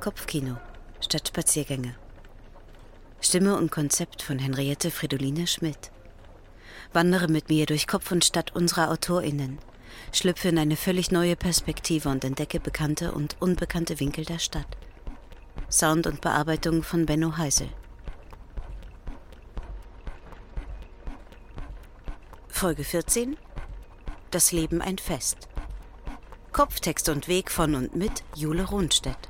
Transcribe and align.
Kopfkino 0.00 0.56
statt 1.02 1.28
Spaziergänge. 1.28 1.94
Stimme 3.20 3.58
und 3.58 3.70
Konzept 3.70 4.22
von 4.22 4.38
Henriette 4.38 4.90
Fridoline 4.90 5.46
Schmidt. 5.46 5.90
Wandere 6.94 7.28
mit 7.28 7.50
mir 7.50 7.66
durch 7.66 7.86
Kopf 7.86 8.10
und 8.10 8.24
Stadt 8.24 8.56
unserer 8.56 8.90
AutorInnen, 8.90 9.58
schlüpfe 10.10 10.48
in 10.48 10.58
eine 10.58 10.76
völlig 10.76 11.10
neue 11.10 11.36
Perspektive 11.36 12.08
und 12.08 12.24
entdecke 12.24 12.60
bekannte 12.60 13.12
und 13.12 13.36
unbekannte 13.40 14.00
Winkel 14.00 14.24
der 14.24 14.38
Stadt. 14.38 14.66
Sound 15.70 16.06
und 16.06 16.22
Bearbeitung 16.22 16.82
von 16.82 17.04
Benno 17.04 17.36
Heisel. 17.36 17.68
Folge 22.48 22.84
14 22.84 23.36
Das 24.30 24.50
Leben 24.50 24.80
ein 24.80 24.96
Fest. 24.96 25.48
Kopftext 26.52 27.10
und 27.10 27.28
Weg 27.28 27.50
von 27.50 27.74
und 27.74 27.94
mit 27.94 28.24
Jule 28.34 28.64
Rundstedt. 28.64 29.28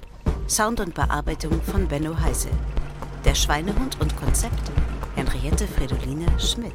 Sound 0.50 0.80
und 0.80 0.94
Bearbeitung 0.94 1.62
von 1.62 1.86
Benno 1.86 2.18
Heisel. 2.18 2.50
Der 3.24 3.36
Schweinehund 3.36 4.00
und 4.00 4.16
Konzept 4.16 4.72
Henriette 5.14 5.68
Fridoline 5.68 6.26
Schmidt. 6.40 6.72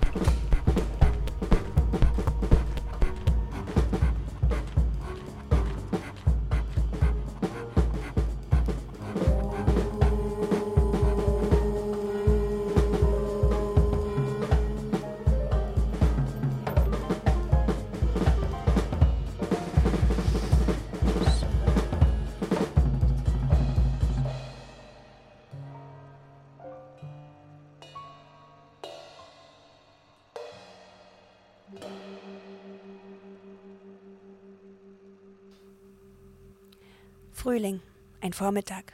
Frühling, 37.45 37.79
ein 38.21 38.33
Vormittag. 38.33 38.93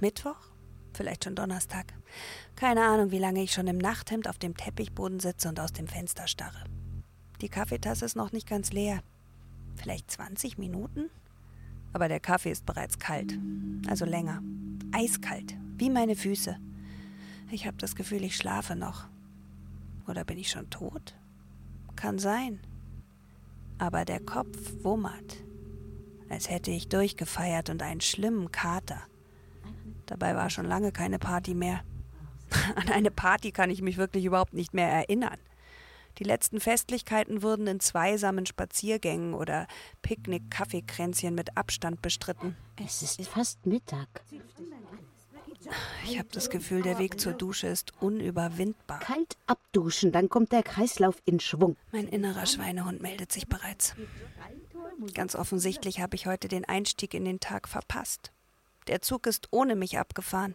Mittwoch? 0.00 0.50
Vielleicht 0.94 1.22
schon 1.22 1.36
Donnerstag. 1.36 1.94
Keine 2.56 2.82
Ahnung, 2.82 3.12
wie 3.12 3.20
lange 3.20 3.40
ich 3.40 3.52
schon 3.52 3.68
im 3.68 3.78
Nachthemd 3.78 4.28
auf 4.28 4.36
dem 4.36 4.56
Teppichboden 4.56 5.20
sitze 5.20 5.48
und 5.48 5.60
aus 5.60 5.72
dem 5.72 5.86
Fenster 5.86 6.26
starre. 6.26 6.64
Die 7.40 7.48
Kaffeetasse 7.48 8.04
ist 8.04 8.16
noch 8.16 8.32
nicht 8.32 8.48
ganz 8.48 8.72
leer. 8.72 9.00
Vielleicht 9.76 10.10
20 10.10 10.58
Minuten? 10.58 11.08
Aber 11.92 12.08
der 12.08 12.18
Kaffee 12.18 12.50
ist 12.50 12.66
bereits 12.66 12.98
kalt. 12.98 13.38
Also 13.86 14.04
länger. 14.04 14.42
Eiskalt. 14.90 15.54
Wie 15.78 15.88
meine 15.88 16.16
Füße. 16.16 16.58
Ich 17.52 17.64
habe 17.64 17.76
das 17.76 17.94
Gefühl, 17.94 18.24
ich 18.24 18.36
schlafe 18.36 18.74
noch. 18.74 19.06
Oder 20.08 20.24
bin 20.24 20.38
ich 20.38 20.50
schon 20.50 20.68
tot? 20.68 21.14
Kann 21.94 22.18
sein. 22.18 22.58
Aber 23.78 24.04
der 24.04 24.18
Kopf 24.18 24.58
wummert 24.82 25.43
als 26.28 26.50
hätte 26.50 26.70
ich 26.70 26.88
durchgefeiert 26.88 27.70
und 27.70 27.82
einen 27.82 28.00
schlimmen 28.00 28.52
Kater. 28.52 29.02
Dabei 30.06 30.34
war 30.34 30.50
schon 30.50 30.66
lange 30.66 30.92
keine 30.92 31.18
Party 31.18 31.54
mehr. 31.54 31.82
An 32.76 32.88
eine 32.88 33.10
Party 33.10 33.52
kann 33.52 33.70
ich 33.70 33.82
mich 33.82 33.96
wirklich 33.96 34.24
überhaupt 34.24 34.54
nicht 34.54 34.74
mehr 34.74 34.88
erinnern. 34.88 35.38
Die 36.18 36.24
letzten 36.24 36.60
Festlichkeiten 36.60 37.42
wurden 37.42 37.66
in 37.66 37.80
zweisamen 37.80 38.46
Spaziergängen 38.46 39.34
oder 39.34 39.66
Picknick-Kaffeekränzchen 40.02 41.34
mit 41.34 41.56
Abstand 41.56 42.02
bestritten. 42.02 42.56
Es 42.84 43.02
ist 43.02 43.26
fast 43.26 43.66
Mittag. 43.66 44.08
Ich 46.04 46.18
habe 46.18 46.28
das 46.32 46.50
Gefühl, 46.50 46.82
der 46.82 46.98
Weg 46.98 47.20
zur 47.20 47.32
Dusche 47.32 47.66
ist 47.66 47.92
unüberwindbar. 48.00 49.00
Kalt 49.00 49.36
abduschen, 49.46 50.12
dann 50.12 50.28
kommt 50.28 50.52
der 50.52 50.62
Kreislauf 50.62 51.16
in 51.24 51.40
Schwung. 51.40 51.76
Mein 51.92 52.08
innerer 52.08 52.46
Schweinehund 52.46 53.02
meldet 53.02 53.32
sich 53.32 53.48
bereits. 53.48 53.94
Ganz 55.14 55.34
offensichtlich 55.34 56.00
habe 56.00 56.16
ich 56.16 56.26
heute 56.26 56.48
den 56.48 56.64
Einstieg 56.64 57.14
in 57.14 57.24
den 57.24 57.40
Tag 57.40 57.68
verpasst. 57.68 58.32
Der 58.86 59.00
Zug 59.00 59.26
ist 59.26 59.48
ohne 59.50 59.76
mich 59.76 59.98
abgefahren. 59.98 60.54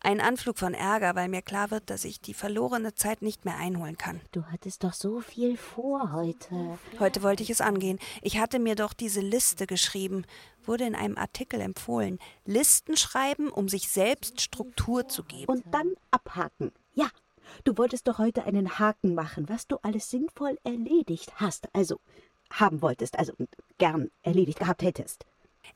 Ein 0.00 0.20
Anflug 0.20 0.58
von 0.58 0.74
Ärger, 0.74 1.16
weil 1.16 1.28
mir 1.28 1.42
klar 1.42 1.72
wird, 1.72 1.90
dass 1.90 2.04
ich 2.04 2.20
die 2.20 2.34
verlorene 2.34 2.94
Zeit 2.94 3.20
nicht 3.20 3.44
mehr 3.44 3.56
einholen 3.56 3.98
kann. 3.98 4.20
Du 4.30 4.44
hattest 4.44 4.84
doch 4.84 4.92
so 4.92 5.20
viel 5.20 5.56
vor 5.56 6.12
heute. 6.12 6.78
Heute 7.00 7.22
wollte 7.24 7.42
ich 7.42 7.50
es 7.50 7.60
angehen. 7.60 7.98
Ich 8.22 8.38
hatte 8.38 8.60
mir 8.60 8.76
doch 8.76 8.92
diese 8.92 9.20
Liste 9.20 9.66
geschrieben, 9.66 10.24
wurde 10.68 10.84
in 10.84 10.94
einem 10.94 11.18
Artikel 11.18 11.60
empfohlen. 11.60 12.18
Listen 12.44 12.96
schreiben, 12.96 13.48
um 13.48 13.68
sich 13.68 13.88
selbst 13.88 14.40
Struktur 14.40 15.08
zu 15.08 15.24
geben. 15.24 15.50
Und 15.50 15.64
dann 15.72 15.94
abhaken. 16.10 16.72
Ja, 16.94 17.08
du 17.64 17.76
wolltest 17.76 18.06
doch 18.06 18.18
heute 18.18 18.44
einen 18.44 18.78
Haken 18.78 19.14
machen, 19.14 19.48
was 19.48 19.66
du 19.66 19.78
alles 19.82 20.10
sinnvoll 20.10 20.58
erledigt 20.64 21.32
hast. 21.36 21.74
Also 21.74 21.98
haben 22.50 22.82
wolltest, 22.82 23.18
also 23.18 23.32
gern 23.78 24.10
erledigt 24.22 24.60
gehabt 24.60 24.82
hättest. 24.82 25.24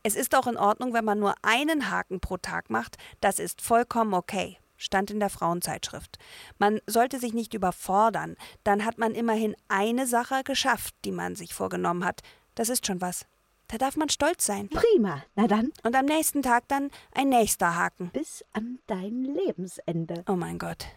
Es 0.02 0.14
ist 0.14 0.34
auch 0.34 0.47
in 0.47 0.56
Ordnung, 0.56 0.94
wenn 0.94 1.04
man 1.04 1.19
nur 1.19 1.34
einen 1.42 1.91
Haken 1.91 2.20
pro 2.20 2.36
Tag 2.36 2.70
macht. 2.70 2.97
Das 3.20 3.38
ist 3.38 3.60
vollkommen 3.60 4.14
okay. 4.14 4.58
Stand 4.76 5.10
in 5.10 5.20
der 5.20 5.31
Frauenzeitschrift. 5.31 6.19
Man 6.58 6.81
sollte 6.86 7.20
sich 7.20 7.34
nicht 7.34 7.54
überfordern. 7.54 8.36
Dann 8.64 8.84
hat 8.84 8.98
man 8.98 9.14
immerhin 9.14 9.54
eine 9.69 10.06
Sache 10.06 10.42
geschafft, 10.44 10.94
die 11.04 11.12
man 11.12 11.36
sich 11.36 11.54
vorgenommen 11.54 12.04
hat. 12.04 12.22
Das 12.56 12.69
ist 12.69 12.86
schon 12.86 13.00
was. 13.00 13.26
Da 13.72 13.78
darf 13.78 13.97
man 13.97 14.10
stolz 14.10 14.44
sein. 14.44 14.69
Prima. 14.69 15.22
Na 15.34 15.47
dann. 15.47 15.72
Und 15.83 15.97
am 15.97 16.05
nächsten 16.05 16.43
Tag 16.43 16.69
dann 16.69 16.91
ein 17.15 17.31
nächster 17.31 17.75
Haken. 17.75 18.10
Bis 18.10 18.44
an 18.53 18.78
dein 18.87 19.25
Lebensende. 19.25 20.25
Oh 20.28 20.37
mein 20.37 20.59
Gott. 20.59 20.88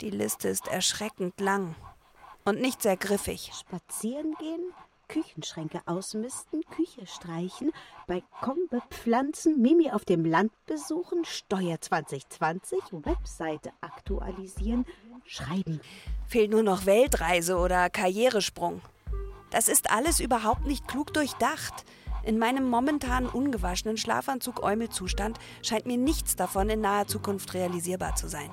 Die 0.00 0.10
Liste 0.10 0.46
ist 0.46 0.68
erschreckend 0.68 1.40
lang. 1.40 1.74
Und 2.44 2.60
nicht 2.60 2.80
sehr 2.80 2.96
griffig. 2.96 3.50
Spazieren 3.58 4.36
gehen, 4.38 4.72
Küchenschränke 5.08 5.80
ausmisten, 5.86 6.62
Küche 6.70 7.08
streichen, 7.08 7.72
Balkon 8.06 8.68
bepflanzen, 8.70 9.60
Mimi 9.60 9.90
auf 9.90 10.04
dem 10.04 10.24
Land 10.24 10.52
besuchen, 10.66 11.24
Steuer 11.24 11.80
2020, 11.80 12.78
Webseite 12.92 13.72
aktualisieren, 13.80 14.86
schreiben. 15.24 15.80
Fehlt 16.28 16.52
nur 16.52 16.62
noch 16.62 16.86
Weltreise 16.86 17.56
oder 17.56 17.90
Karrieresprung. 17.90 18.80
Das 19.50 19.68
ist 19.68 19.90
alles 19.90 20.20
überhaupt 20.20 20.66
nicht 20.66 20.86
klug 20.86 21.12
durchdacht. 21.12 21.84
In 22.22 22.38
meinem 22.38 22.68
momentanen 22.68 23.28
ungewaschenen 23.28 23.96
Schlafanzug-Äumelzustand 23.96 25.38
scheint 25.62 25.86
mir 25.86 25.96
nichts 25.96 26.36
davon 26.36 26.68
in 26.68 26.80
naher 26.80 27.06
Zukunft 27.06 27.54
realisierbar 27.54 28.14
zu 28.14 28.28
sein. 28.28 28.50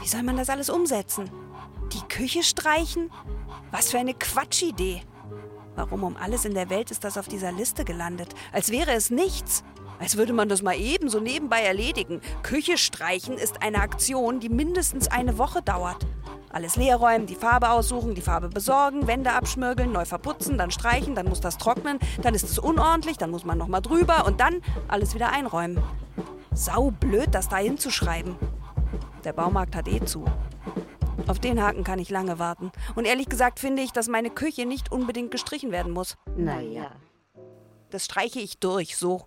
Wie 0.00 0.08
soll 0.08 0.22
man 0.22 0.36
das 0.36 0.50
alles 0.50 0.70
umsetzen? 0.70 1.30
Die 1.92 2.02
Küche 2.08 2.42
streichen? 2.42 3.10
Was 3.70 3.90
für 3.90 3.98
eine 3.98 4.14
Quatschidee. 4.14 5.02
Warum 5.76 6.02
um 6.02 6.16
alles 6.16 6.44
in 6.44 6.54
der 6.54 6.68
Welt 6.68 6.90
ist 6.90 7.04
das 7.04 7.16
auf 7.16 7.28
dieser 7.28 7.52
Liste 7.52 7.84
gelandet? 7.84 8.34
Als 8.52 8.70
wäre 8.70 8.92
es 8.92 9.10
nichts. 9.10 9.64
Als 9.98 10.16
würde 10.16 10.32
man 10.32 10.48
das 10.48 10.62
mal 10.62 10.78
eben 10.78 11.08
so 11.08 11.20
nebenbei 11.20 11.62
erledigen. 11.62 12.20
Küche 12.42 12.78
streichen 12.78 13.34
ist 13.34 13.62
eine 13.62 13.78
Aktion, 13.78 14.40
die 14.40 14.48
mindestens 14.48 15.08
eine 15.08 15.38
Woche 15.38 15.62
dauert. 15.62 16.06
Alles 16.52 16.74
leerräumen, 16.74 17.26
die 17.26 17.36
Farbe 17.36 17.70
aussuchen, 17.70 18.16
die 18.16 18.20
Farbe 18.20 18.48
besorgen, 18.48 19.06
Wände 19.06 19.32
abschmirgeln, 19.32 19.92
neu 19.92 20.04
verputzen, 20.04 20.58
dann 20.58 20.72
streichen, 20.72 21.14
dann 21.14 21.28
muss 21.28 21.40
das 21.40 21.58
trocknen, 21.58 22.00
dann 22.22 22.34
ist 22.34 22.42
es 22.42 22.58
unordentlich, 22.58 23.16
dann 23.18 23.30
muss 23.30 23.44
man 23.44 23.56
nochmal 23.56 23.80
drüber 23.80 24.26
und 24.26 24.40
dann 24.40 24.60
alles 24.88 25.14
wieder 25.14 25.30
einräumen. 25.30 25.80
Sau 26.52 26.90
blöd, 26.90 27.28
das 27.32 27.48
da 27.48 27.58
hinzuschreiben. 27.58 28.34
Der 29.24 29.32
Baumarkt 29.32 29.76
hat 29.76 29.86
eh 29.86 30.04
zu. 30.04 30.24
Auf 31.28 31.38
den 31.38 31.62
Haken 31.62 31.84
kann 31.84 32.00
ich 32.00 32.10
lange 32.10 32.40
warten. 32.40 32.72
Und 32.96 33.04
ehrlich 33.04 33.28
gesagt 33.28 33.60
finde 33.60 33.82
ich, 33.82 33.92
dass 33.92 34.08
meine 34.08 34.30
Küche 34.30 34.66
nicht 34.66 34.90
unbedingt 34.90 35.30
gestrichen 35.30 35.70
werden 35.70 35.92
muss. 35.92 36.16
Naja. 36.36 36.90
Das 37.90 38.06
streiche 38.06 38.40
ich 38.40 38.58
durch, 38.58 38.96
so. 38.96 39.22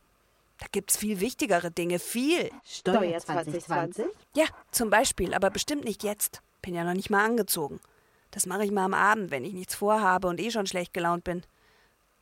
Da 0.57 0.65
gibt's 0.71 0.97
viel 0.97 1.21
wichtigere 1.21 1.71
Dinge, 1.71 1.99
viel. 1.99 2.49
Steuer 2.65 3.19
2020? 3.19 4.05
Ja, 4.35 4.45
zum 4.71 4.89
Beispiel, 4.89 5.33
aber 5.33 5.49
bestimmt 5.49 5.85
nicht 5.85 6.03
jetzt. 6.03 6.41
Bin 6.63 6.73
ja 6.73 6.83
noch 6.83 6.93
nicht 6.93 7.11
mal 7.11 7.23
angezogen. 7.23 7.79
Das 8.31 8.47
mache 8.47 8.65
ich 8.65 8.71
mal 8.71 8.85
am 8.85 8.95
Abend, 8.95 9.29
wenn 9.29 9.45
ich 9.45 9.53
nichts 9.53 9.75
vorhabe 9.75 10.27
und 10.27 10.39
eh 10.39 10.49
schon 10.49 10.65
schlecht 10.65 10.93
gelaunt 10.93 11.23
bin. 11.23 11.43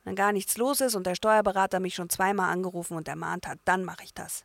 Wenn 0.04 0.16
gar 0.16 0.32
nichts 0.32 0.58
los 0.58 0.82
ist 0.82 0.94
und 0.94 1.06
der 1.06 1.14
Steuerberater 1.14 1.80
mich 1.80 1.94
schon 1.94 2.10
zweimal 2.10 2.50
angerufen 2.50 2.96
und 2.96 3.08
ermahnt 3.08 3.46
hat, 3.46 3.58
dann 3.64 3.84
mache 3.84 4.04
ich 4.04 4.12
das. 4.12 4.44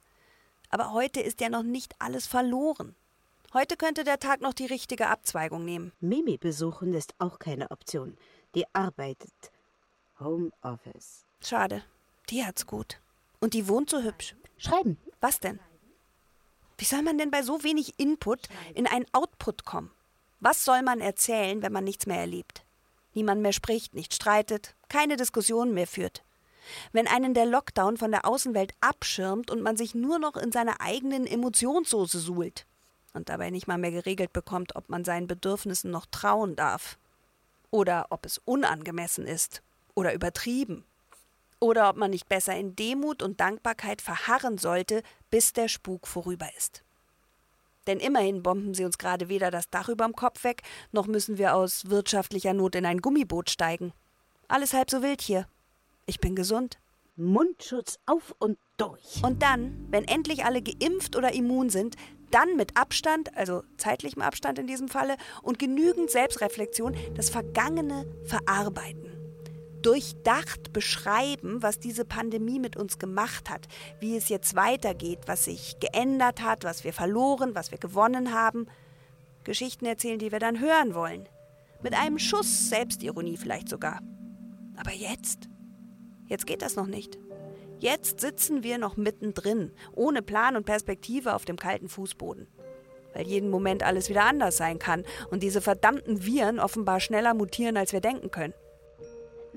Aber 0.69 0.93
heute 0.93 1.19
ist 1.19 1.41
ja 1.41 1.49
noch 1.49 1.63
nicht 1.63 1.95
alles 1.99 2.27
verloren. 2.27 2.95
Heute 3.53 3.75
könnte 3.75 4.03
der 4.03 4.19
Tag 4.19 4.39
noch 4.41 4.53
die 4.53 4.65
richtige 4.65 5.07
Abzweigung 5.07 5.65
nehmen. 5.65 5.91
Mimi 5.99 6.37
besuchen 6.37 6.93
ist 6.93 7.15
auch 7.17 7.39
keine 7.39 7.71
Option. 7.71 8.17
Die 8.55 8.65
arbeitet. 8.73 9.33
Homeoffice. 10.19 11.25
Schade. 11.41 11.83
Die 12.29 12.45
hat's 12.45 12.67
gut. 12.67 12.99
Und 13.39 13.53
die 13.53 13.67
wohnt 13.67 13.89
so 13.89 14.03
hübsch. 14.03 14.35
Schreiben. 14.57 14.97
Was 15.21 15.39
denn? 15.39 15.59
Wie 16.77 16.85
soll 16.85 17.01
man 17.01 17.17
denn 17.17 17.31
bei 17.31 17.41
so 17.41 17.63
wenig 17.63 17.99
Input 17.99 18.47
in 18.75 18.87
ein 18.87 19.05
Output 19.11 19.65
kommen? 19.65 19.91
Was 20.39 20.63
soll 20.63 20.83
man 20.83 21.01
erzählen, 21.01 21.61
wenn 21.61 21.73
man 21.73 21.83
nichts 21.83 22.05
mehr 22.05 22.19
erlebt? 22.19 22.63
Niemand 23.13 23.41
mehr 23.41 23.53
spricht, 23.53 23.95
nicht 23.95 24.13
streitet, 24.13 24.75
keine 24.89 25.17
Diskussionen 25.17 25.73
mehr 25.73 25.87
führt. 25.87 26.23
Wenn 26.91 27.07
einen 27.07 27.33
der 27.33 27.45
Lockdown 27.45 27.97
von 27.97 28.11
der 28.11 28.25
Außenwelt 28.25 28.73
abschirmt 28.81 29.49
und 29.49 29.61
man 29.61 29.77
sich 29.77 29.95
nur 29.95 30.19
noch 30.19 30.35
in 30.35 30.51
seiner 30.51 30.81
eigenen 30.81 31.25
Emotionssoße 31.25 32.19
suhlt 32.19 32.65
und 33.13 33.29
dabei 33.29 33.49
nicht 33.49 33.67
mal 33.67 33.77
mehr 33.77 33.91
geregelt 33.91 34.33
bekommt, 34.33 34.75
ob 34.75 34.89
man 34.89 35.03
seinen 35.03 35.27
Bedürfnissen 35.27 35.89
noch 35.89 36.05
trauen 36.05 36.55
darf. 36.55 36.97
Oder 37.71 38.07
ob 38.11 38.25
es 38.25 38.39
unangemessen 38.45 39.25
ist 39.25 39.61
oder 39.95 40.13
übertrieben. 40.13 40.85
Oder 41.59 41.89
ob 41.89 41.97
man 41.97 42.11
nicht 42.11 42.29
besser 42.29 42.55
in 42.55 42.75
Demut 42.75 43.23
und 43.23 43.39
Dankbarkeit 43.39 44.01
verharren 44.01 44.57
sollte, 44.57 45.01
bis 45.29 45.53
der 45.53 45.67
Spuk 45.67 46.07
vorüber 46.07 46.47
ist. 46.57 46.83
Denn 47.87 47.99
immerhin 47.99 48.43
bomben 48.43 48.73
sie 48.73 48.85
uns 48.85 48.97
gerade 48.97 49.29
weder 49.29 49.49
das 49.49 49.69
Dach 49.69 49.89
überm 49.89 50.13
Kopf 50.13 50.43
weg, 50.43 50.61
noch 50.91 51.07
müssen 51.07 51.37
wir 51.37 51.55
aus 51.55 51.89
wirtschaftlicher 51.89 52.53
Not 52.53 52.75
in 52.75 52.85
ein 52.85 53.01
Gummiboot 53.01 53.49
steigen. 53.49 53.93
Alles 54.47 54.73
halb 54.73 54.91
so 54.91 55.01
wild 55.01 55.21
hier. 55.21 55.47
Ich 56.05 56.19
bin 56.19 56.35
gesund. 56.35 56.77
Mundschutz 57.15 57.97
auf 58.05 58.35
und 58.37 58.59
durch. 58.77 59.23
Und 59.23 59.41
dann, 59.41 59.87
wenn 59.89 60.07
endlich 60.07 60.45
alle 60.45 60.61
geimpft 60.61 61.15
oder 61.15 61.33
immun 61.33 61.69
sind, 61.69 61.95
dann 62.29 62.55
mit 62.55 62.77
Abstand, 62.77 63.35
also 63.35 63.63
zeitlichem 63.77 64.21
Abstand 64.21 64.59
in 64.59 64.67
diesem 64.67 64.89
Falle, 64.89 65.15
und 65.41 65.57
genügend 65.57 66.11
Selbstreflexion 66.11 66.95
das 67.15 67.29
Vergangene 67.29 68.05
verarbeiten. 68.25 69.16
Durchdacht 69.87 70.73
beschreiben, 70.73 71.63
was 71.63 71.79
diese 71.79 72.03
Pandemie 72.03 72.59
mit 72.59 72.75
uns 72.75 72.99
gemacht 72.99 73.49
hat, 73.49 73.69
wie 74.01 74.17
es 74.17 74.27
jetzt 74.27 74.53
weitergeht, 74.53 75.19
was 75.27 75.45
sich 75.45 75.79
geändert 75.79 76.41
hat, 76.41 76.65
was 76.65 76.83
wir 76.83 76.91
verloren, 76.91 77.55
was 77.55 77.71
wir 77.71 77.77
gewonnen 77.77 78.33
haben. 78.33 78.67
Geschichten 79.45 79.85
erzählen, 79.85 80.19
die 80.19 80.33
wir 80.33 80.39
dann 80.39 80.59
hören 80.59 80.93
wollen. 80.93 81.29
Mit 81.83 81.93
einem 81.93 82.19
Schuss 82.19 82.67
Selbstironie 82.67 83.37
vielleicht 83.37 83.69
sogar. 83.69 84.01
Aber 84.75 84.91
jetzt? 84.91 85.47
Jetzt 86.25 86.47
geht 86.47 86.63
das 86.63 86.75
noch 86.75 86.87
nicht. 86.87 87.17
Jetzt 87.79 88.19
sitzen 88.19 88.63
wir 88.63 88.79
noch 88.79 88.97
mittendrin, 88.97 89.71
ohne 89.95 90.21
Plan 90.21 90.57
und 90.57 90.65
Perspektive 90.65 91.33
auf 91.33 91.45
dem 91.45 91.55
kalten 91.55 91.87
Fußboden. 91.87 92.49
Weil 93.13 93.25
jeden 93.25 93.49
Moment 93.49 93.83
alles 93.83 94.09
wieder 94.09 94.25
anders 94.25 94.57
sein 94.57 94.79
kann 94.79 95.05
und 95.31 95.43
diese 95.43 95.61
verdammten 95.61 96.25
Viren 96.25 96.59
offenbar 96.59 96.99
schneller 96.99 97.33
mutieren, 97.33 97.77
als 97.77 97.93
wir 97.93 98.01
denken 98.01 98.31
können. 98.31 98.53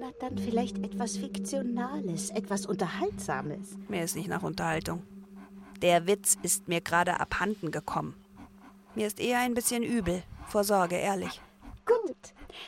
Na, 0.01 0.13
dann 0.19 0.39
vielleicht 0.39 0.79
etwas 0.79 1.19
Fiktionales, 1.19 2.31
etwas 2.31 2.65
Unterhaltsames. 2.65 3.77
Mir 3.89 4.03
ist 4.03 4.17
nicht 4.17 4.29
nach 4.29 4.43
Unterhaltung. 4.43 5.03
Der 5.83 6.07
Witz 6.07 6.39
ist 6.43 6.69
mir 6.69 6.81
gerade 6.81 7.21
abhanden 7.21 7.71
gekommen. 7.71 8.15
Mir 8.95 9.07
ist 9.07 9.21
eher 9.21 9.41
ein 9.41 9.53
bisschen 9.53 9.83
übel, 9.83 10.23
vor 10.47 10.65
Sorge, 10.65 10.97
ehrlich. 10.97 11.43
Gut, 11.85 12.17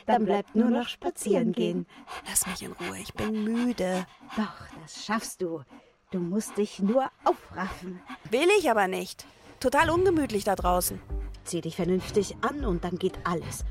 dann 0.05 0.25
bleibt 0.25 0.55
nur 0.55 0.69
noch 0.69 0.87
spazieren 0.87 1.53
gehen. 1.53 1.87
Lass 2.27 2.45
mich 2.45 2.61
in 2.61 2.73
Ruhe, 2.73 2.99
ich 2.99 3.15
bin 3.15 3.43
müde. 3.43 4.05
Doch, 4.37 4.67
das 4.83 5.03
schaffst 5.03 5.41
du. 5.41 5.63
Du 6.11 6.19
musst 6.19 6.55
dich 6.59 6.79
nur 6.79 7.09
aufraffen. 7.23 7.99
Will 8.29 8.47
ich 8.59 8.69
aber 8.69 8.87
nicht. 8.87 9.25
Total 9.59 9.89
ungemütlich 9.89 10.43
da 10.43 10.55
draußen. 10.55 11.01
Zieh 11.45 11.61
dich 11.61 11.77
vernünftig 11.77 12.35
an 12.41 12.63
und 12.63 12.83
dann 12.83 12.99
geht 12.99 13.17
alles. 13.23 13.65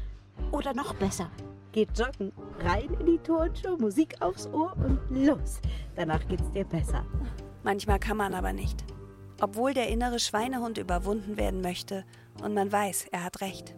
Oder 0.50 0.75
noch 0.75 0.94
besser, 0.94 1.31
geht 1.72 1.98
joggen, 1.98 2.32
rein 2.60 2.94
in 3.00 3.06
die 3.06 3.19
Turnschuhe, 3.19 3.76
Musik 3.78 4.20
aufs 4.20 4.46
Ohr 4.48 4.76
und 4.76 5.00
los. 5.10 5.60
Danach 5.96 6.26
geht's 6.28 6.50
dir 6.52 6.64
besser. 6.64 7.04
Manchmal 7.62 7.98
kann 7.98 8.16
man 8.16 8.34
aber 8.34 8.52
nicht. 8.52 8.84
Obwohl 9.40 9.74
der 9.74 9.88
innere 9.88 10.20
Schweinehund 10.20 10.78
überwunden 10.78 11.36
werden 11.36 11.62
möchte 11.62 12.04
und 12.42 12.54
man 12.54 12.70
weiß, 12.70 13.06
er 13.10 13.24
hat 13.24 13.40
recht. 13.40 13.74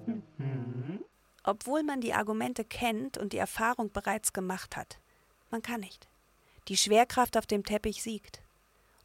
Obwohl 1.43 1.83
man 1.83 2.01
die 2.01 2.15
Argumente 2.15 2.65
kennt 2.65 3.17
und 3.17 3.33
die 3.33 3.39
Erfahrung 3.39 3.91
bereits 3.91 4.33
gemacht 4.33 4.77
hat. 4.77 4.99
Man 5.51 5.63
kann 5.63 5.81
nicht. 5.81 6.09
Die 6.69 6.77
Schwerkraft 6.77 7.37
auf 7.37 7.47
dem 7.47 7.65
Teppich 7.65 8.03
siegt. 8.03 8.41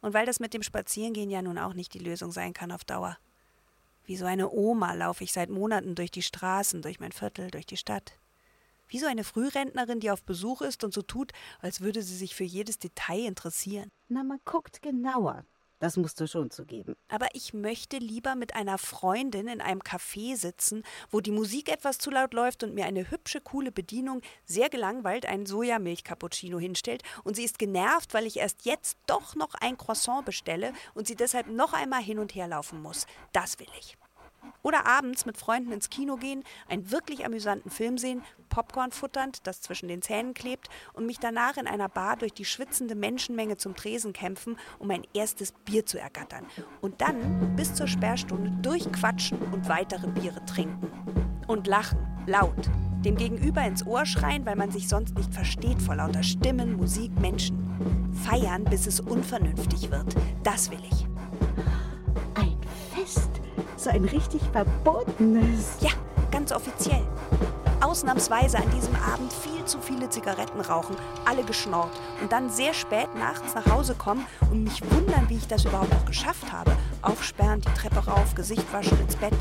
Und 0.00 0.14
weil 0.14 0.26
das 0.26 0.40
mit 0.40 0.54
dem 0.54 0.62
Spazierengehen 0.62 1.30
ja 1.30 1.42
nun 1.42 1.58
auch 1.58 1.74
nicht 1.74 1.92
die 1.92 1.98
Lösung 1.98 2.32
sein 2.32 2.54
kann 2.54 2.72
auf 2.72 2.84
Dauer. 2.84 3.18
Wie 4.06 4.16
so 4.16 4.24
eine 4.24 4.50
Oma 4.50 4.94
laufe 4.94 5.24
ich 5.24 5.32
seit 5.32 5.50
Monaten 5.50 5.94
durch 5.94 6.10
die 6.10 6.22
Straßen, 6.22 6.82
durch 6.82 7.00
mein 7.00 7.12
Viertel, 7.12 7.50
durch 7.50 7.66
die 7.66 7.76
Stadt. 7.76 8.14
Wie 8.90 8.98
so 8.98 9.06
eine 9.06 9.24
Frührentnerin, 9.24 10.00
die 10.00 10.10
auf 10.10 10.24
Besuch 10.24 10.62
ist 10.62 10.82
und 10.82 10.92
so 10.92 11.02
tut, 11.02 11.32
als 11.60 11.80
würde 11.80 12.02
sie 12.02 12.16
sich 12.16 12.34
für 12.34 12.44
jedes 12.44 12.78
Detail 12.78 13.24
interessieren. 13.24 13.88
Na, 14.08 14.24
man 14.24 14.40
guckt 14.44 14.82
genauer. 14.82 15.44
Das 15.78 15.96
musst 15.96 16.20
du 16.20 16.26
schon 16.26 16.50
zugeben. 16.50 16.94
Aber 17.08 17.28
ich 17.32 17.54
möchte 17.54 17.96
lieber 17.96 18.34
mit 18.34 18.54
einer 18.54 18.76
Freundin 18.76 19.48
in 19.48 19.60
einem 19.62 19.80
Café 19.80 20.36
sitzen, 20.36 20.82
wo 21.10 21.20
die 21.20 21.30
Musik 21.30 21.70
etwas 21.70 21.96
zu 21.96 22.10
laut 22.10 22.34
läuft 22.34 22.62
und 22.62 22.74
mir 22.74 22.84
eine 22.84 23.10
hübsche, 23.10 23.40
coole 23.40 23.72
Bedienung 23.72 24.20
sehr 24.44 24.68
gelangweilt 24.68 25.24
einen 25.24 25.46
Sojamilch-Cappuccino 25.46 26.58
hinstellt 26.58 27.02
und 27.24 27.34
sie 27.34 27.44
ist 27.44 27.58
genervt, 27.58 28.12
weil 28.12 28.26
ich 28.26 28.38
erst 28.38 28.66
jetzt 28.66 28.98
doch 29.06 29.36
noch 29.36 29.54
ein 29.54 29.78
Croissant 29.78 30.26
bestelle 30.26 30.74
und 30.94 31.06
sie 31.06 31.16
deshalb 31.16 31.46
noch 31.46 31.72
einmal 31.72 32.02
hin 32.02 32.18
und 32.18 32.34
her 32.34 32.48
laufen 32.48 32.82
muss. 32.82 33.06
Das 33.32 33.58
will 33.58 33.68
ich. 33.78 33.96
Oder 34.62 34.86
abends 34.86 35.26
mit 35.26 35.36
Freunden 35.36 35.72
ins 35.72 35.90
Kino 35.90 36.16
gehen, 36.16 36.44
einen 36.68 36.90
wirklich 36.90 37.24
amüsanten 37.24 37.70
Film 37.70 37.98
sehen, 37.98 38.22
Popcorn 38.48 38.90
futternd, 38.90 39.46
das 39.46 39.62
zwischen 39.62 39.88
den 39.88 40.02
Zähnen 40.02 40.34
klebt, 40.34 40.68
und 40.92 41.06
mich 41.06 41.18
danach 41.18 41.56
in 41.56 41.66
einer 41.66 41.88
Bar 41.88 42.16
durch 42.16 42.32
die 42.32 42.44
schwitzende 42.44 42.94
Menschenmenge 42.94 43.56
zum 43.56 43.74
Tresen 43.74 44.12
kämpfen, 44.12 44.56
um 44.78 44.88
mein 44.88 45.06
erstes 45.14 45.52
Bier 45.52 45.86
zu 45.86 45.98
ergattern. 45.98 46.46
Und 46.80 47.00
dann 47.00 47.56
bis 47.56 47.74
zur 47.74 47.86
Sperrstunde 47.86 48.50
durchquatschen 48.62 49.38
und 49.52 49.68
weitere 49.68 50.08
Biere 50.08 50.44
trinken. 50.44 50.90
Und 51.46 51.66
lachen, 51.66 51.98
laut. 52.26 52.70
Dem 53.04 53.16
Gegenüber 53.16 53.62
ins 53.64 53.86
Ohr 53.86 54.04
schreien, 54.04 54.44
weil 54.44 54.56
man 54.56 54.70
sich 54.70 54.88
sonst 54.88 55.16
nicht 55.16 55.32
versteht 55.32 55.80
vor 55.80 55.96
lauter 55.96 56.22
Stimmen, 56.22 56.76
Musik, 56.76 57.10
Menschen. 57.18 58.10
Feiern, 58.12 58.64
bis 58.64 58.86
es 58.86 59.00
unvernünftig 59.00 59.90
wird. 59.90 60.14
Das 60.42 60.70
will 60.70 60.80
ich. 60.90 61.06
Ein 62.34 62.58
Fest. 62.94 63.39
So 63.80 63.88
ein 63.88 64.04
richtig 64.04 64.42
verbotenes. 64.52 65.78
Ja, 65.80 65.88
ganz 66.30 66.52
offiziell. 66.52 67.02
Ausnahmsweise 67.80 68.58
an 68.58 68.70
diesem 68.72 68.94
Abend 68.94 69.32
viel 69.32 69.64
zu 69.64 69.80
viele 69.80 70.10
Zigaretten 70.10 70.60
rauchen, 70.60 70.94
alle 71.24 71.44
geschnorrt 71.44 71.98
und 72.20 72.30
dann 72.30 72.50
sehr 72.50 72.74
spät 72.74 73.08
nachts 73.14 73.54
nach 73.54 73.64
Hause 73.72 73.94
kommen 73.94 74.26
und 74.50 74.64
mich 74.64 74.82
wundern, 74.92 75.30
wie 75.30 75.38
ich 75.38 75.48
das 75.48 75.64
überhaupt 75.64 75.94
noch 75.94 76.04
geschafft 76.04 76.52
habe. 76.52 76.72
Aufsperren, 77.00 77.62
die 77.62 77.72
Treppe 77.72 78.06
rauf, 78.06 78.34
Gesicht 78.34 78.70
waschen, 78.70 79.00
ins 79.00 79.16
Bett. 79.16 79.32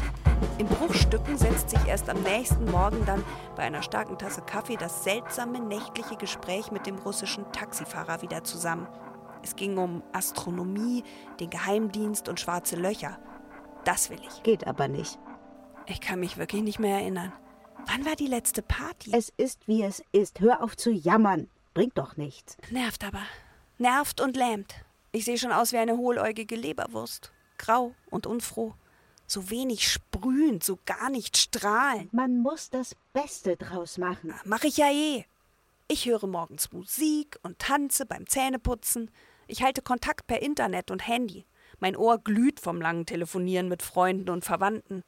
In 0.57 0.67
Bruchstücken 0.67 1.37
setzt 1.37 1.71
sich 1.71 1.85
erst 1.85 2.09
am 2.09 2.21
nächsten 2.21 2.71
Morgen 2.71 3.05
dann 3.05 3.25
bei 3.57 3.63
einer 3.63 3.81
starken 3.81 4.17
Tasse 4.17 4.41
Kaffee 4.43 4.77
das 4.77 5.03
seltsame 5.03 5.59
nächtliche 5.59 6.15
Gespräch 6.15 6.71
mit 6.71 6.85
dem 6.85 6.97
russischen 6.99 7.43
Taxifahrer 7.51 8.21
wieder 8.21 8.45
zusammen. 8.45 8.87
Es 9.43 9.57
ging 9.57 9.77
um 9.77 10.01
Astronomie, 10.13 11.03
den 11.41 11.49
Geheimdienst 11.49 12.29
und 12.29 12.39
schwarze 12.39 12.77
Löcher. 12.77 13.17
Das 13.89 14.11
will 14.11 14.19
ich. 14.23 14.43
Geht 14.43 14.67
aber 14.67 14.87
nicht. 14.87 15.17
Ich 15.87 15.99
kann 15.99 16.19
mich 16.19 16.37
wirklich 16.37 16.61
nicht 16.61 16.77
mehr 16.77 16.99
erinnern. 16.99 17.33
Wann 17.87 18.05
war 18.05 18.15
die 18.15 18.27
letzte 18.27 18.61
Party? 18.61 19.09
Es 19.15 19.33
ist, 19.35 19.67
wie 19.67 19.81
es 19.81 20.03
ist. 20.11 20.41
Hör 20.41 20.61
auf 20.61 20.77
zu 20.77 20.91
jammern. 20.91 21.49
Bringt 21.73 21.97
doch 21.97 22.15
nichts. 22.15 22.55
Nervt 22.69 23.03
aber. 23.03 23.23
Nervt 23.79 24.21
und 24.21 24.37
lähmt. 24.37 24.75
Ich 25.11 25.25
sehe 25.25 25.39
schon 25.39 25.51
aus 25.51 25.71
wie 25.71 25.79
eine 25.79 25.97
hohläugige 25.97 26.55
Leberwurst. 26.55 27.31
Grau 27.57 27.95
und 28.11 28.27
unfroh. 28.27 28.75
So 29.25 29.49
wenig 29.49 29.91
sprühend, 29.91 30.63
so 30.63 30.77
gar 30.85 31.09
nicht 31.09 31.35
strahlend. 31.35 32.13
Man 32.13 32.43
muss 32.43 32.69
das 32.69 32.95
Beste 33.13 33.57
draus 33.57 33.97
machen. 33.97 34.35
Mach 34.45 34.65
ich 34.65 34.77
ja 34.77 34.91
eh. 34.91 35.25
Ich 35.87 36.05
höre 36.05 36.27
morgens 36.27 36.71
Musik 36.71 37.39
und 37.41 37.57
tanze 37.57 38.05
beim 38.05 38.27
Zähneputzen. 38.27 39.09
Ich 39.47 39.63
halte 39.63 39.81
Kontakt 39.81 40.27
per 40.27 40.43
Internet 40.43 40.91
und 40.91 41.07
Handy. 41.07 41.47
Mein 41.79 41.95
Ohr 41.95 42.19
glüht 42.19 42.59
vom 42.59 42.81
langen 42.81 43.05
Telefonieren 43.05 43.69
mit 43.69 43.81
Freunden 43.81 44.29
und 44.29 44.43
Verwandten. 44.43 45.03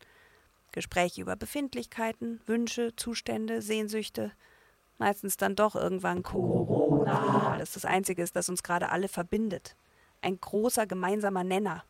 Gespräche 0.72 1.22
über 1.22 1.36
Befindlichkeiten, 1.36 2.40
Wünsche, 2.46 2.96
Zustände, 2.96 3.62
Sehnsüchte. 3.62 4.32
Meistens 4.98 5.36
dann 5.36 5.56
doch 5.56 5.75
irgendwann 5.75 6.24
Corona, 6.24 7.58
das 7.58 7.74
das 7.74 7.86
Einzige 7.86 8.22
ist, 8.24 8.36
das 8.36 8.50
uns 8.50 8.63
gerade 8.63 8.90
alle 8.90 9.08
verbindet. 9.08 9.75
Ein 10.22 10.40
großer 10.40 10.88
gemeinsamer 10.88 11.44
Nenner. 11.44 11.84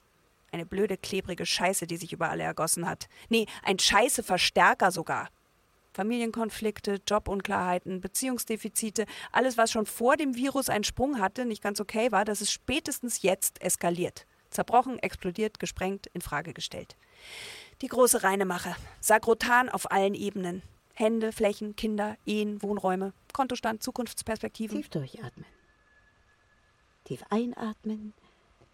Eine 0.52 0.66
blöde, 0.66 0.98
klebrige 0.98 1.46
Scheiße, 1.46 1.86
die 1.86 1.98
sich 1.98 2.12
über 2.12 2.30
alle 2.30 2.44
ergossen 2.44 2.88
hat. 2.90 3.08
Nee, 3.30 3.46
ein 3.64 3.78
Scheiße-Verstärker 3.78 4.92
sogar. 4.92 5.30
Familienkonflikte, 5.94 7.02
Jobunklarheiten, 7.08 8.02
Beziehungsdefizite, 8.02 9.06
alles, 9.32 9.58
was 9.58 9.72
schon 9.72 9.86
vor 9.86 10.16
dem 10.18 10.36
Virus 10.36 10.70
einen 10.70 10.86
Sprung 10.86 11.20
hatte, 11.20 11.46
nicht 11.46 11.62
ganz 11.62 11.80
okay 11.82 12.12
war, 12.12 12.26
das 12.26 12.42
ist 12.42 12.52
spätestens 12.52 13.22
jetzt 13.22 13.62
eskaliert. 13.62 14.26
Zerbrochen, 14.51 15.00
explodiert, 15.00 15.60
gesprengt, 15.60 16.08
in 16.13 16.22
Frage 16.22 16.53
gestellt. 16.53 16.96
Die 17.81 17.88
große 17.88 18.24
Reinemache. 18.24 18.75
Sagrotan 19.00 19.70
auf 19.70 19.91
allen 19.91 20.13
Ebenen. 20.13 20.62
Hände, 20.93 21.31
Flächen, 21.31 21.75
Kinder, 21.75 22.17
Ehen, 22.25 22.62
Wohnräume, 22.62 23.13
Kontostand, 23.34 23.81
Zukunftsperspektiven. 23.81 24.77
Tief 24.77 24.89
durchatmen. 24.89 25.46
Tief 27.05 27.24
einatmen. 27.29 28.13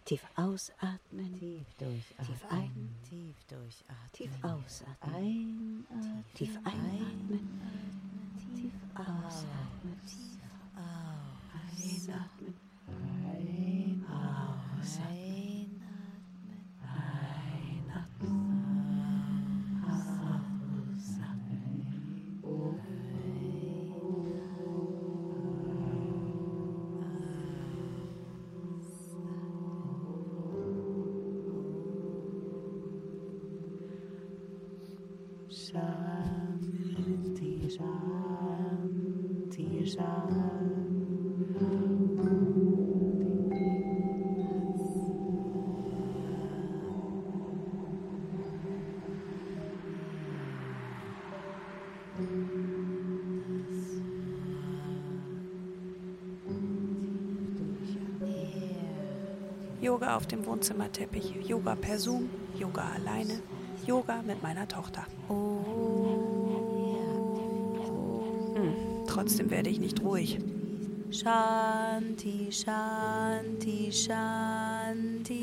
Tief 0.04 0.22
ausatmen. 0.36 1.38
Tief 1.38 1.66
durchatmen. 1.78 2.26
Tief 2.26 2.44
ein. 2.50 2.94
Tief 3.08 3.36
durchatmen. 3.46 4.12
Tief 4.12 4.30
ausatmen. 4.42 5.14
Einatmen. 5.90 6.24
Tief 6.34 6.56
einatmen. 6.64 7.60
Tief 8.54 8.72
ausatmen. 8.94 10.00
Tief 10.06 10.40
aus. 10.74 12.08
Einatmen. 12.08 12.48
Shanti, 35.50 35.80
Shanti, 37.70 37.86
Shanti. 39.86 40.68
Yoga 59.80 60.16
auf 60.16 60.26
dem 60.26 60.44
Wohnzimmerteppich, 60.44 61.34
Yoga 61.46 61.74
per 61.74 61.98
Zoom, 61.98 62.28
Yoga 62.58 62.82
alleine, 62.96 63.40
Yoga 63.88 64.22
mit 64.26 64.42
meiner 64.42 64.68
Tochter. 64.68 65.06
Hm, 68.54 68.74
trotzdem 69.06 69.50
werde 69.50 69.70
ich 69.70 69.80
nicht 69.80 70.02
ruhig. 70.02 70.38
Shanti, 71.10 72.48
Shanti, 72.52 73.90
Shanti. 73.90 75.38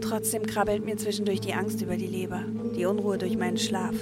Trotzdem 0.00 0.46
krabbelt 0.46 0.84
mir 0.84 0.96
zwischendurch 0.96 1.40
die 1.40 1.54
Angst 1.54 1.82
über 1.82 1.96
die 1.96 2.06
Leber, 2.06 2.44
die 2.76 2.84
Unruhe 2.84 3.18
durch 3.18 3.36
meinen 3.36 3.58
Schlaf. 3.58 3.96